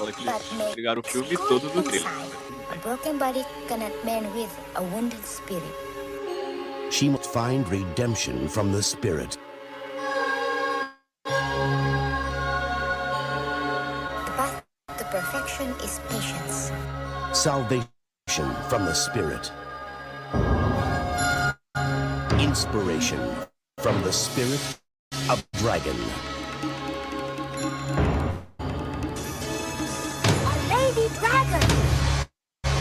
Bad, 0.00 0.08
Olha 0.08 0.12
que 0.12 0.24
but 0.24 0.34
eles 0.34 0.52
makes 0.52 0.74
pegaram 0.74 1.00
o 1.00 1.02
filme 1.02 1.28
good 1.36 1.48
todo 1.48 1.74
no 1.74 1.82
trailer. 1.82 1.96
inside. 1.96 2.30
A 2.72 2.76
broken 2.78 3.18
body 3.18 3.44
cannot 3.68 3.92
mend 4.04 4.26
with 4.34 4.50
a 4.76 4.82
wounded 4.82 5.24
spirit. 5.24 5.74
She 6.90 7.08
must 7.08 7.26
find 7.30 7.68
redemption 7.68 8.48
from 8.48 8.72
the 8.72 8.82
spirit. 8.82 9.38
The 14.26 14.32
path 14.36 14.62
to 14.98 15.04
perfection 15.04 15.68
is 15.84 16.00
patience. 16.08 16.72
Salvation 17.32 17.86
from 18.68 18.84
the 18.84 18.94
spirit. 18.94 19.50
Inspiration 22.40 23.20
from 23.78 24.02
the 24.02 24.12
spirit 24.12 24.60
of 25.28 25.44
dragon. 25.52 25.96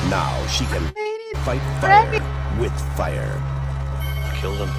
Now 0.10 0.44
she 0.48 0.66
can 0.66 0.82
fight 1.46 1.62
fire 1.80 2.10
with 2.60 2.74
fire. 2.98 3.40
Kill 4.42 4.56
them. 4.56 4.70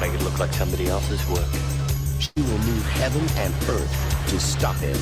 Make 0.00 0.12
it 0.12 0.24
look 0.24 0.40
like 0.40 0.52
somebody 0.52 0.88
else's 0.88 1.24
work. 1.28 1.46
She 2.18 2.32
will 2.42 2.58
move 2.66 2.84
heaven 2.94 3.24
and 3.38 3.54
earth 3.68 4.26
to 4.30 4.40
stop 4.40 4.74
him. 4.76 4.98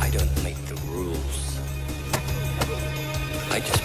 I 0.00 0.08
don't 0.08 0.42
make 0.42 0.56
the 0.64 0.76
rules. 0.88 1.58
I 3.50 3.60
just 3.60 3.82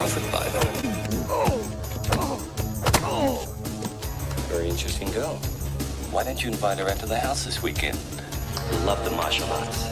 profit 0.00 0.32
by 0.32 0.48
them. 0.48 0.66
Very 4.48 4.68
interesting 4.68 5.12
girl. 5.12 5.36
Why 6.10 6.24
don't 6.24 6.42
you 6.42 6.50
invite 6.50 6.78
her 6.78 6.88
out 6.88 6.98
to 6.98 7.06
the 7.06 7.20
house 7.20 7.44
this 7.44 7.62
weekend? 7.62 7.96
Love 8.84 9.04
the 9.04 9.12
martial 9.12 9.46
arts. 9.52 9.86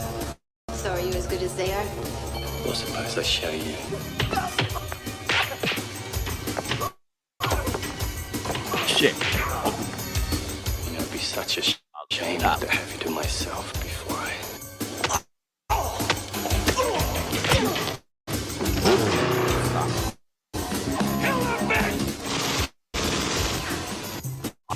So 0.73 0.91
are 0.91 0.99
you 0.99 1.13
as 1.13 1.25
good 1.25 1.41
as 1.41 1.55
they 1.55 1.71
are? 1.71 2.50
Well, 2.63 2.73
suppose 2.75 3.17
I 3.17 3.23
show 3.23 3.49
you. 3.49 3.75
Shit. 8.87 9.15
You 10.85 10.93
know, 10.93 10.99
it'd 10.99 11.11
be 11.11 11.17
such 11.17 11.57
a 11.57 11.61
sh- 11.61 11.77
shame 12.11 12.39
to 12.39 12.47
have 12.47 12.93
you 12.93 12.99
to 12.99 13.09
myself 13.09 13.73
before 13.81 14.17
I. 14.17 14.33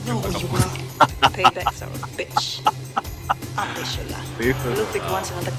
Payback's 1.36 1.82
are 1.82 1.89
a 1.89 2.00
bitch. 2.17 2.65
Aren't 3.58 3.76
they, 3.78 3.84
Sugar? 3.84 4.76
Look 4.76 4.93
like 4.95 5.12
wants 5.12 5.32
another 5.32 5.52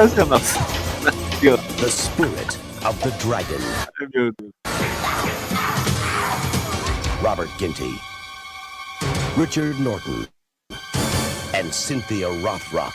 The 0.00 1.90
Spirit 1.90 2.58
of 2.86 2.98
the 3.02 3.10
Dragon. 3.20 3.60
Robert 7.22 7.50
Ginty. 7.58 8.00
Richard 9.36 9.78
Norton. 9.78 10.26
And 11.52 11.70
Cynthia 11.70 12.28
Rothrock. 12.28 12.94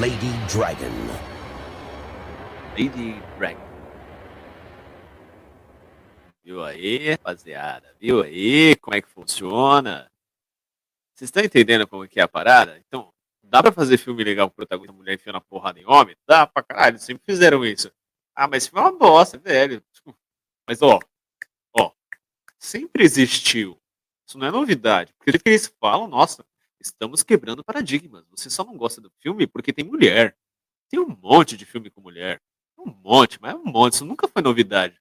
Lady 0.00 0.32
Dragon. 0.48 1.10
Lady 2.74 3.20
Dragon. 3.36 3.67
Viu 6.48 6.64
aí, 6.64 7.10
rapaziada? 7.10 7.94
Viu 8.00 8.22
aí 8.22 8.74
como 8.76 8.96
é 8.96 9.02
que 9.02 9.08
funciona? 9.10 10.10
Vocês 11.14 11.28
estão 11.28 11.44
entendendo 11.44 11.86
como 11.86 12.08
que 12.08 12.18
é 12.18 12.22
a 12.22 12.28
parada? 12.28 12.78
Então, 12.78 13.12
dá 13.42 13.62
pra 13.62 13.70
fazer 13.70 13.98
filme 13.98 14.24
legal 14.24 14.48
com 14.48 14.54
o 14.54 14.56
protagonista 14.56 14.96
mulher 14.96 15.16
enfiando 15.16 15.36
a 15.36 15.42
porrada 15.42 15.78
em 15.78 15.84
homem? 15.84 16.16
Dá 16.26 16.46
pra 16.46 16.62
caralho, 16.62 16.98
sempre 16.98 17.22
fizeram 17.26 17.66
isso. 17.66 17.92
Ah, 18.34 18.48
mas 18.48 18.66
filme 18.66 18.80
é 18.80 18.88
uma 18.90 18.98
bosta, 18.98 19.36
velho. 19.36 19.84
Mas 20.66 20.80
ó, 20.80 20.98
ó, 21.78 21.92
sempre 22.58 23.04
existiu. 23.04 23.78
Isso 24.26 24.38
não 24.38 24.46
é 24.46 24.50
novidade. 24.50 25.12
Porque 25.18 25.32
jeito 25.32 25.42
que 25.42 25.50
eles 25.50 25.66
falam, 25.78 26.08
nossa, 26.08 26.46
estamos 26.80 27.22
quebrando 27.22 27.62
paradigmas. 27.62 28.24
Você 28.30 28.48
só 28.48 28.64
não 28.64 28.74
gosta 28.74 29.02
do 29.02 29.10
filme 29.20 29.46
porque 29.46 29.70
tem 29.70 29.84
mulher. 29.84 30.34
Tem 30.88 30.98
um 30.98 31.08
monte 31.08 31.58
de 31.58 31.66
filme 31.66 31.90
com 31.90 32.00
mulher. 32.00 32.40
Um 32.78 32.86
monte, 32.86 33.38
mas 33.38 33.52
é 33.52 33.54
um 33.54 33.64
monte. 33.64 33.94
Isso 33.94 34.06
nunca 34.06 34.26
foi 34.26 34.40
novidade. 34.40 34.98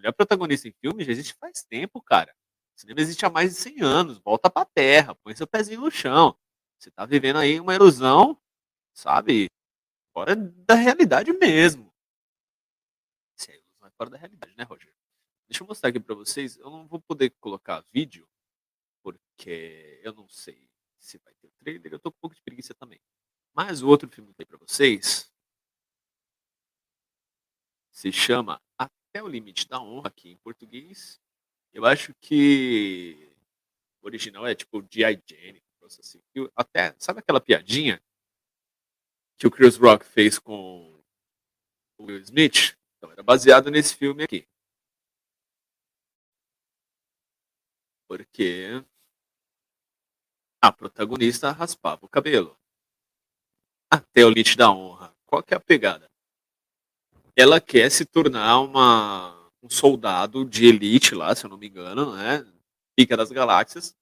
Mulher 0.00 0.12
protagonista 0.12 0.66
em 0.66 0.72
filme 0.72 1.04
já 1.04 1.12
existe 1.12 1.34
faz 1.34 1.62
tempo, 1.62 2.00
cara. 2.00 2.34
O 2.74 2.80
cinema 2.80 3.02
existe 3.02 3.26
há 3.26 3.28
mais 3.28 3.50
de 3.50 3.60
100 3.60 3.82
anos. 3.82 4.18
Volta 4.18 4.48
pra 4.48 4.64
terra, 4.64 5.14
põe 5.16 5.36
seu 5.36 5.46
pezinho 5.46 5.82
no 5.82 5.90
chão. 5.90 6.34
Você 6.78 6.90
tá 6.90 7.04
vivendo 7.04 7.36
aí 7.36 7.60
uma 7.60 7.74
ilusão, 7.74 8.40
sabe? 8.94 9.50
Fora 10.14 10.34
da 10.34 10.74
realidade 10.74 11.30
mesmo. 11.34 11.92
Se 13.36 13.52
é 13.52 13.56
é 13.56 13.90
fora 13.90 14.08
da 14.08 14.16
realidade, 14.16 14.54
né, 14.56 14.64
Roger? 14.64 14.90
Deixa 15.46 15.62
eu 15.62 15.66
mostrar 15.66 15.90
aqui 15.90 16.00
pra 16.00 16.14
vocês. 16.14 16.56
Eu 16.56 16.70
não 16.70 16.86
vou 16.88 16.98
poder 17.02 17.28
colocar 17.38 17.84
vídeo, 17.92 18.26
porque 19.02 20.00
eu 20.02 20.14
não 20.14 20.26
sei 20.30 20.66
se 20.98 21.18
vai 21.18 21.34
ter 21.34 21.50
trailer. 21.58 21.92
Eu 21.92 21.98
tô 22.00 22.10
com 22.10 22.16
um 22.16 22.20
pouco 22.22 22.36
de 22.36 22.42
preguiça 22.42 22.72
também. 22.72 23.00
Mas 23.52 23.82
o 23.82 23.88
outro 23.88 24.08
filme 24.08 24.30
que 24.30 24.36
tem 24.36 24.46
pra 24.46 24.56
vocês 24.56 25.30
se 27.92 28.10
chama 28.10 28.58
Até 29.10 29.24
o 29.24 29.28
Limite 29.28 29.68
da 29.68 29.80
Honra, 29.80 30.06
aqui 30.06 30.30
em 30.30 30.36
português. 30.36 31.20
Eu 31.72 31.84
acho 31.84 32.14
que 32.20 33.34
o 34.00 34.06
original 34.06 34.46
é 34.46 34.54
tipo 34.54 34.78
um 34.78 34.82
negócio 34.82 36.00
assim. 36.00 36.22
Até, 36.54 36.94
sabe 36.96 37.18
aquela 37.18 37.40
piadinha 37.40 38.00
que 39.36 39.48
o 39.48 39.50
Chris 39.50 39.76
Rock 39.76 40.04
fez 40.04 40.38
com 40.38 41.02
o 41.98 42.04
Will 42.04 42.20
Smith? 42.20 42.78
Então, 42.98 43.10
era 43.10 43.22
baseado 43.22 43.68
nesse 43.68 43.96
filme 43.96 44.22
aqui. 44.22 44.46
Porque 48.06 48.84
a 50.62 50.70
protagonista 50.70 51.50
raspava 51.50 52.06
o 52.06 52.08
cabelo. 52.08 52.56
Até 53.90 54.24
o 54.24 54.28
limite 54.28 54.56
da 54.56 54.70
honra. 54.70 55.16
Qual 55.26 55.42
que 55.42 55.52
é 55.52 55.56
a 55.56 55.60
pegada? 55.60 56.08
Ela 57.36 57.60
quer 57.60 57.90
se 57.90 58.04
tornar 58.04 58.60
uma, 58.60 59.50
um 59.62 59.70
soldado 59.70 60.44
de 60.44 60.66
elite 60.66 61.14
lá, 61.14 61.34
se 61.34 61.44
eu 61.44 61.50
não 61.50 61.56
me 61.56 61.68
engano, 61.68 62.14
né? 62.16 62.44
Pica 62.96 63.16
das 63.16 63.30
galáxias. 63.30 63.96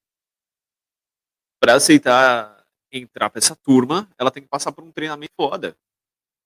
Para 1.60 1.74
aceitar 1.74 2.66
entrar 2.92 3.28
para 3.30 3.38
essa 3.38 3.54
turma, 3.56 4.08
ela 4.18 4.30
tem 4.30 4.42
que 4.42 4.48
passar 4.48 4.72
por 4.72 4.82
um 4.84 4.92
treinamento 4.92 5.32
foda, 5.36 5.76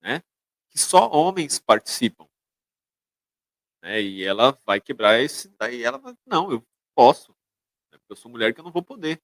né? 0.02 0.22
Que 0.70 0.78
só 0.78 1.10
homens 1.10 1.58
participam. 1.58 2.26
Né? 3.82 4.00
E 4.00 4.24
ela 4.24 4.52
vai 4.64 4.80
quebrar 4.80 5.20
esse. 5.20 5.48
Daí 5.58 5.82
ela 5.82 5.98
vai, 5.98 6.14
não, 6.26 6.50
eu 6.50 6.64
posso. 6.94 7.32
né, 7.92 7.98
Porque 7.98 8.12
eu 8.12 8.16
sou 8.16 8.30
mulher 8.30 8.54
que 8.54 8.60
eu 8.60 8.64
não 8.64 8.72
vou 8.72 8.82
poder. 8.82 9.20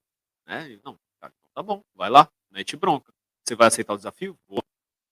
Né? 0.47 0.73
E, 0.73 0.81
não, 0.85 0.99
cara, 1.21 1.33
então 1.39 1.51
tá 1.55 1.63
bom, 1.63 1.83
vai 1.95 2.11
lá, 2.11 2.31
mete 2.51 2.77
bronca. 2.77 3.13
Você 3.45 3.55
vai 3.55 3.69
aceitar 3.69 3.95
o 3.95 3.97
desafio? 3.97 4.39
Vou. 4.47 4.63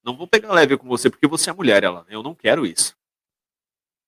Não 0.06 0.16
vou 0.16 0.28
pegar 0.28 0.52
leve 0.52 0.76
com 0.78 0.86
você 0.86 1.10
porque 1.10 1.26
você 1.26 1.50
é 1.50 1.52
mulher, 1.52 1.82
ela. 1.82 2.06
Eu 2.08 2.22
não 2.22 2.32
quero 2.32 2.64
isso. 2.64 2.96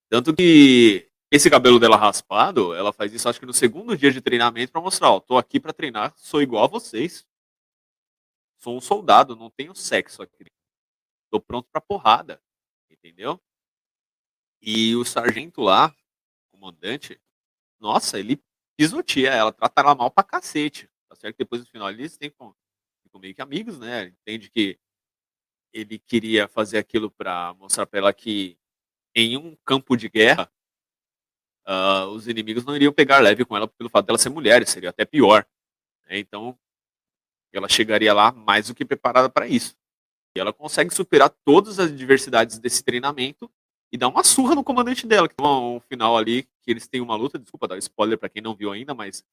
Tanto 0.09 0.33
que 0.33 1.11
esse 1.29 1.51
cabelo 1.51 1.81
dela 1.81 1.97
raspado, 1.97 2.73
ela 2.73 2.93
faz 2.93 3.13
isso 3.13 3.29
acho 3.29 3.41
que 3.41 3.45
no 3.45 3.53
segundo 3.53 3.97
dia 3.97 4.13
de 4.13 4.21
treinamento 4.21 4.71
pra 4.71 4.81
mostrar, 4.81 5.11
ó, 5.11 5.19
tô 5.19 5.37
aqui 5.37 5.59
pra 5.59 5.73
treinar, 5.73 6.15
sou 6.17 6.41
igual 6.41 6.63
a 6.63 6.69
vocês. 6.69 7.27
Sou 8.59 8.77
um 8.77 8.81
soldado, 8.81 9.35
não 9.35 9.51
tenho 9.51 9.75
sexo 9.75 10.23
aqui. 10.23 10.45
Tô 11.33 11.41
pronto 11.41 11.69
pra 11.69 11.81
porrada, 11.81 12.41
entendeu? 12.89 13.41
E 14.63 14.95
o 14.95 15.05
sargento 15.05 15.61
lá, 15.63 15.93
comandante, 16.53 17.21
nossa, 17.81 18.21
ele 18.21 18.41
pisoteia 18.77 19.31
ela, 19.31 19.53
trata 19.53 19.81
ela 19.81 19.97
mal 19.97 20.13
pra 20.13 20.23
cacete. 20.23 20.89
Tá 21.09 21.17
certo 21.17 21.39
depois 21.39 21.61
no 21.61 21.67
final 21.67 21.91
eles 21.91 22.17
ficam, 22.17 22.55
ficam 23.03 23.21
meio 23.21 23.35
que 23.35 23.43
amigos, 23.43 23.81
né? 23.81 24.07
Entende 24.07 24.49
que 24.49 24.79
ele 25.73 25.99
queria 25.99 26.49
fazer 26.49 26.79
aquilo 26.79 27.11
pra 27.11 27.55
mostrar 27.55 27.87
pra 27.87 27.99
ela 27.99 28.13
que 28.13 28.59
em 29.15 29.37
um 29.37 29.57
campo 29.65 29.97
de 29.97 30.09
guerra 30.09 30.51
ah, 31.65 32.07
os 32.07 32.27
inimigos 32.27 32.65
não 32.65 32.75
iriam 32.75 32.93
pegar 32.93 33.19
leve 33.19 33.45
com 33.45 33.57
ela 33.57 33.69
pelo 33.69 33.91
fato 33.91 34.07
dela 34.07 34.19
ser 34.19 34.31
mulher, 34.31 34.67
seria 34.67 34.91
até 34.91 35.05
pior. 35.05 35.47
né? 36.09 36.19
Então 36.19 36.59
ela 37.53 37.69
chegaria 37.69 38.13
lá 38.13 38.33
mais 38.33 38.69
do 38.69 38.75
que 38.75 38.85
preparada 38.85 39.29
para 39.29 39.47
isso. 39.47 39.77
E 40.37 40.41
ela 40.41 40.53
consegue 40.53 40.95
superar 40.95 41.31
todas 41.45 41.79
as 41.79 41.91
adversidades 41.91 42.59
desse 42.59 42.83
treinamento 42.83 43.51
e 43.93 43.97
dar 43.97 44.09
uma 44.09 44.23
surra 44.23 44.55
no 44.55 44.65
comandante 44.65 45.07
dela, 45.07 45.29
que 45.29 45.35
tem 45.35 45.47
um, 45.47 45.81
final 45.81 46.17
ali 46.17 46.43
que 46.63 46.71
eles 46.71 46.87
têm 46.87 47.01
uma 47.01 47.17
luta, 47.17 47.39
desculpa 47.39 47.69
dar 47.69 47.79
spoiler 47.79 48.19
para 48.19 48.29
quem 48.29 48.43
não 48.43 48.55
viu 48.55 48.71
ainda, 48.71 48.95
mas 48.95 49.25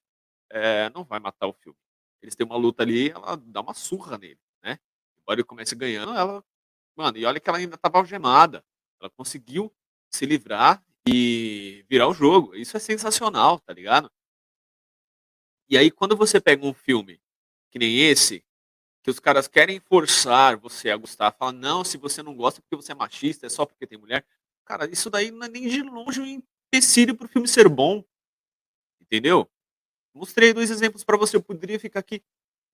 é, 0.50 0.90
não 0.92 1.04
vai 1.04 1.20
matar 1.20 1.48
o 1.48 1.54
filme. 1.54 1.78
Eles 2.22 2.36
têm 2.36 2.46
uma 2.46 2.58
luta 2.58 2.84
ali, 2.84 3.10
ela 3.10 3.36
dá 3.36 3.62
uma 3.62 3.74
surra 3.74 4.18
nele? 4.18 4.40
Embora 5.26 5.44
comece 5.44 5.76
ganhando, 5.76 6.14
ela, 6.14 6.46
mano, 6.96 7.18
e 7.18 7.26
olha 7.26 7.40
que 7.40 7.50
ela 7.50 7.58
ainda 7.58 7.76
estava 7.76 7.98
algemada. 7.98 8.64
Ela 9.02 9.10
conseguiu 9.10 9.74
se 10.14 10.24
livrar 10.24 10.84
e 11.10 11.84
virar 11.90 12.08
o 12.08 12.14
jogo. 12.14 12.56
Isso 12.56 12.78
é 12.78 12.80
sensacional, 12.80 13.60
tá 13.60 13.74
ligado? 13.74 14.12
E 15.68 15.78
aí 15.78 15.90
quando 15.90 16.16
você 16.16 16.40
pega 16.40 16.64
um 16.64 16.74
filme 16.74 17.20
que 17.72 17.80
nem 17.80 18.00
esse, 18.00 18.46
que 19.04 19.10
os 19.10 19.20
caras 19.20 19.48
querem 19.48 19.80
forçar 19.80 20.58
você 20.58 20.92
a 20.92 20.98
gostar, 20.98 21.32
fala, 21.32 21.52
não, 21.52 21.84
se 21.84 21.98
você 21.98 22.22
não 22.22 22.36
gosta 22.36 22.62
porque 22.62 22.76
você 22.76 22.92
é 22.92 22.96
machista, 22.96 23.48
é 23.48 23.50
só 23.50 23.66
porque 23.66 23.88
tem 23.88 23.98
mulher. 23.98 24.24
Cara, 24.64 24.90
isso 24.90 25.10
daí 25.10 25.32
não 25.32 25.46
é 25.46 25.50
nem 25.50 25.68
de 25.68 25.82
longe 25.82 26.22
um 26.22 26.26
empecilho 26.26 27.16
pro 27.16 27.28
filme 27.28 27.48
ser 27.48 27.68
bom. 27.68 28.04
Entendeu? 29.02 29.50
Mostrei 30.14 30.54
dois 30.54 30.70
exemplos 30.70 31.04
pra 31.04 31.18
você. 31.18 31.36
Eu 31.36 31.44
poderia 31.44 31.80
ficar 31.80 32.00
aqui 32.00 32.24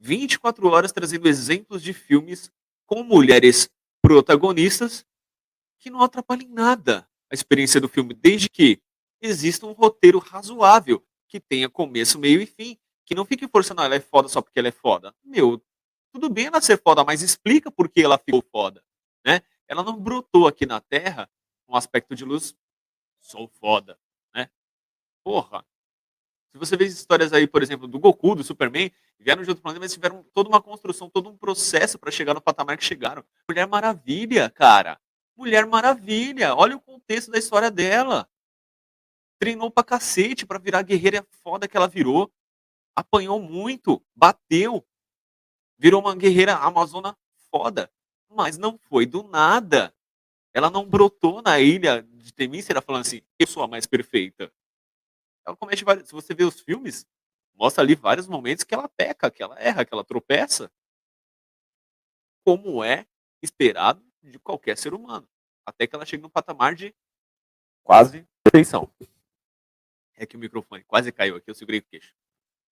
24 0.02 0.68
horas 0.68 0.92
trazendo 0.92 1.28
exemplos 1.28 1.82
de 1.82 1.94
filmes 1.94 2.52
com 2.88 3.04
mulheres 3.04 3.70
protagonistas 4.02 5.06
que 5.80 5.92
não 5.92 6.02
atrapalhem 6.02 6.50
nada 6.50 7.08
a 7.32 7.36
experiência 7.36 7.80
do 7.80 7.88
filme, 7.88 8.14
desde 8.14 8.50
que 8.50 8.82
exista 9.22 9.66
um 9.66 9.72
roteiro 9.72 10.20
razoável, 10.20 11.06
que 11.28 11.40
tenha 11.40 11.70
começo, 11.70 12.20
meio 12.20 12.42
e 12.42 12.46
fim, 12.46 12.78
que 13.06 13.16
não 13.16 13.24
fique 13.24 13.48
forçando, 13.48 13.82
ah, 13.82 13.86
ela 13.86 13.96
é 13.96 14.00
foda 14.00 14.28
só 14.28 14.42
porque 14.42 14.60
ela 14.60 14.68
é 14.68 14.72
foda. 14.72 15.16
Meu, 15.24 15.64
tudo 16.12 16.30
bem 16.30 16.48
ela 16.48 16.60
ser 16.60 16.82
foda, 16.82 17.04
mas 17.04 17.22
explica 17.22 17.72
por 17.72 17.88
que 17.88 18.02
ela 18.02 18.18
ficou 18.18 18.44
foda, 18.52 18.84
né? 19.26 19.42
Ela 19.68 19.84
não 19.84 19.98
brotou 19.98 20.48
aqui 20.48 20.66
na 20.66 20.82
Terra 20.82 21.30
um 21.68 21.76
aspecto 21.76 22.16
de 22.16 22.26
luz, 22.26 22.54
sou 23.20 23.48
foda, 23.48 23.98
né? 24.36 24.50
Porra. 25.24 25.66
Se 26.52 26.58
você 26.58 26.76
vê 26.76 26.86
histórias 26.86 27.32
aí, 27.32 27.48
por 27.48 27.64
exemplo, 27.64 27.88
do 27.88 27.98
Goku, 27.98 28.36
do 28.36 28.44
Superman, 28.44 28.92
vieram 29.18 29.42
de 29.42 29.50
outro 29.50 29.64
planeta, 29.64 29.80
mas 29.80 29.94
tiveram 29.94 30.24
toda 30.34 30.50
uma 30.50 30.62
construção, 30.62 31.10
todo 31.10 31.30
um 31.30 31.38
processo 31.38 31.98
para 31.98 32.12
chegar 32.12 32.34
no 32.34 32.42
patamar 32.42 32.78
que 32.78 32.84
chegaram. 32.84 33.24
Mulher 33.48 33.66
Maravilha, 33.68 34.50
cara. 34.50 35.00
Mulher 35.36 35.66
Maravilha. 35.66 36.54
Olha 36.54 36.76
o 36.76 36.82
contexto 36.82 37.32
da 37.32 37.38
história 37.38 37.72
dela. 37.72 38.30
Treinou 39.40 39.72
pra 39.72 39.84
cacete 39.84 40.46
pra 40.46 40.60
virar 40.60 40.80
a 40.80 40.84
guerreira 40.84 41.26
foda 41.42 41.70
que 41.70 41.78
ela 41.78 41.88
virou. 41.88 42.30
Apanhou 42.94 43.42
muito, 43.42 44.04
bateu. 44.14 44.86
Virou 45.80 46.02
uma 46.02 46.16
guerreira 46.16 46.56
amazona 46.56 47.18
foda. 47.50 47.90
Mas 48.30 48.58
não 48.58 48.78
foi 48.78 49.06
do 49.06 49.24
nada. 49.24 49.96
Ela 50.54 50.70
não 50.70 50.86
brotou 50.86 51.42
na 51.42 51.60
ilha 51.60 52.04
de 52.04 52.34
Temícera 52.34 52.82
falando 52.82 53.02
assim, 53.02 53.22
eu 53.40 53.48
sou 53.48 53.64
a 53.64 53.68
mais 53.68 53.86
perfeita. 53.86 54.52
Ela 55.46 55.56
comete 55.56 55.84
vários, 55.84 56.08
se 56.08 56.14
você 56.14 56.34
vê 56.34 56.44
os 56.44 56.60
filmes, 56.62 57.06
mostra 57.54 57.84
ali 57.84 57.96
vários 57.96 58.28
momentos 58.28 58.64
que 58.64 58.74
ela 58.74 58.88
peca, 58.90 59.32
que 59.32 59.42
ela 59.42 59.60
erra, 59.60 59.86
que 59.86 59.94
ela 59.94 60.04
tropeça. 60.04 60.72
Como 62.44 62.84
é 62.84 63.06
esperado 63.42 64.04
de 64.22 64.40
qualquer 64.40 64.78
ser 64.78 64.94
humano. 64.94 65.28
até 65.66 65.86
que 65.88 65.96
ela 65.96 66.06
chegue 66.06 66.24
no 66.24 66.30
patamar 66.30 66.76
de 66.76 66.94
quase 67.84 68.28
perfeição. 68.44 68.92
É 70.16 70.26
que 70.26 70.36
o 70.36 70.40
microfone 70.40 70.84
quase 70.84 71.12
caiu 71.12 71.36
aqui, 71.36 71.50
eu 71.50 71.56
segurei 71.56 71.80
o 71.80 71.84
queixo. 71.84 72.14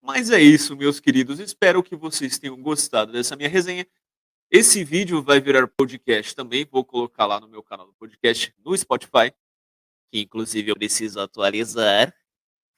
Mas 0.02 0.30
é 0.30 0.40
isso, 0.40 0.76
meus 0.76 1.00
queridos. 1.00 1.40
Espero 1.40 1.84
que 1.84 1.96
vocês 1.96 2.38
tenham 2.40 2.62
gostado 2.62 3.12
dessa 3.12 3.36
minha 3.36 3.50
resenha. 3.50 3.88
Esse 4.50 4.84
vídeo 4.84 5.22
vai 5.22 5.40
virar 5.40 5.68
podcast 5.68 6.36
também. 6.36 6.66
Vou 6.66 6.84
colocar 6.86 7.26
lá 7.26 7.40
no 7.40 7.48
meu 7.48 7.62
canal 7.62 7.88
do 7.88 7.94
podcast 7.94 8.54
no 8.64 8.76
Spotify. 8.78 9.34
Que 10.12 10.22
inclusive 10.22 10.72
eu 10.72 10.76
preciso 10.76 11.20
atualizar. 11.20 12.16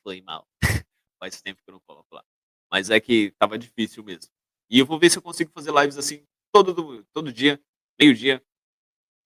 Foi 0.04 0.22
mal. 0.22 0.48
Faz 1.20 1.42
tempo 1.42 1.62
que 1.64 1.70
eu 1.70 1.74
não 1.74 1.82
coloco 1.82 2.16
lá. 2.16 2.24
Mas 2.72 2.90
é 2.90 3.00
que 3.00 3.32
tava 3.38 3.58
difícil 3.58 4.04
mesmo. 4.04 4.32
E 4.70 4.80
eu 4.80 4.86
vou 4.86 4.98
ver 4.98 5.10
se 5.10 5.18
eu 5.18 5.22
consigo 5.22 5.52
fazer 5.52 5.74
lives 5.74 5.98
assim 5.98 6.26
todo, 6.52 7.04
todo 7.14 7.32
dia, 7.32 7.62
meio-dia. 8.00 8.44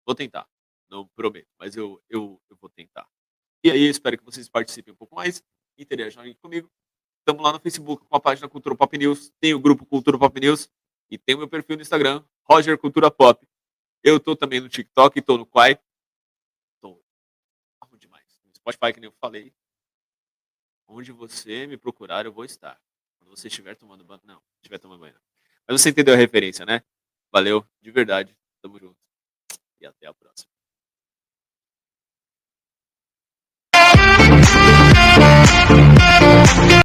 Vou 0.05 0.15
tentar. 0.15 0.47
Não 0.89 1.07
prometo, 1.09 1.47
mas 1.59 1.75
eu, 1.75 2.01
eu, 2.09 2.41
eu 2.49 2.57
vou 2.57 2.69
tentar. 2.69 3.07
E 3.63 3.71
aí, 3.71 3.83
espero 3.83 4.17
que 4.17 4.23
vocês 4.23 4.47
participem 4.47 4.93
um 4.93 4.97
pouco 4.97 5.15
mais, 5.15 5.43
interajam 5.77 6.23
comigo. 6.35 6.71
Estamos 7.19 7.43
lá 7.43 7.51
no 7.51 7.59
Facebook 7.59 8.05
com 8.05 8.15
a 8.15 8.19
página 8.19 8.47
Cultura 8.47 8.75
Pop 8.75 8.95
News, 8.97 9.31
tem 9.39 9.53
o 9.53 9.59
grupo 9.59 9.85
Cultura 9.85 10.17
Pop 10.17 10.39
News 10.39 10.69
e 11.09 11.17
tem 11.17 11.33
o 11.35 11.39
meu 11.39 11.47
perfil 11.47 11.75
no 11.75 11.81
Instagram, 11.81 12.23
Roger 12.43 12.77
Cultura 12.77 13.09
Pop. 13.09 13.47
Eu 14.03 14.19
tô 14.19 14.35
também 14.35 14.59
no 14.59 14.69
TikTok, 14.69 15.19
tô 15.23 15.37
no 15.37 15.45
Quai. 15.47 15.79
Tô 16.79 17.03
onde 17.91 18.07
mais? 18.07 18.39
No 18.43 18.55
Spotify, 18.55 18.93
que 18.93 18.99
nem 18.99 19.09
eu 19.09 19.15
falei. 19.19 19.51
Onde 20.87 21.11
você 21.11 21.65
me 21.67 21.77
procurar, 21.77 22.25
eu 22.25 22.31
vou 22.31 22.45
estar. 22.45 22.79
Quando 23.17 23.29
você 23.35 23.47
estiver 23.47 23.75
tomando 23.75 24.03
banho. 24.03 24.21
Não, 24.23 24.41
estiver 24.57 24.77
tomando 24.77 24.99
banho. 24.99 25.13
Não. 25.13 25.21
Mas 25.67 25.81
você 25.81 25.89
entendeu 25.89 26.13
a 26.13 26.17
referência, 26.17 26.65
né? 26.65 26.83
Valeu, 27.31 27.65
de 27.81 27.91
verdade. 27.91 28.37
Tamo 28.61 28.79
junto. 28.79 28.97
E 29.79 29.85
até 29.85 30.07
a 30.07 30.13
próxima. 30.13 30.49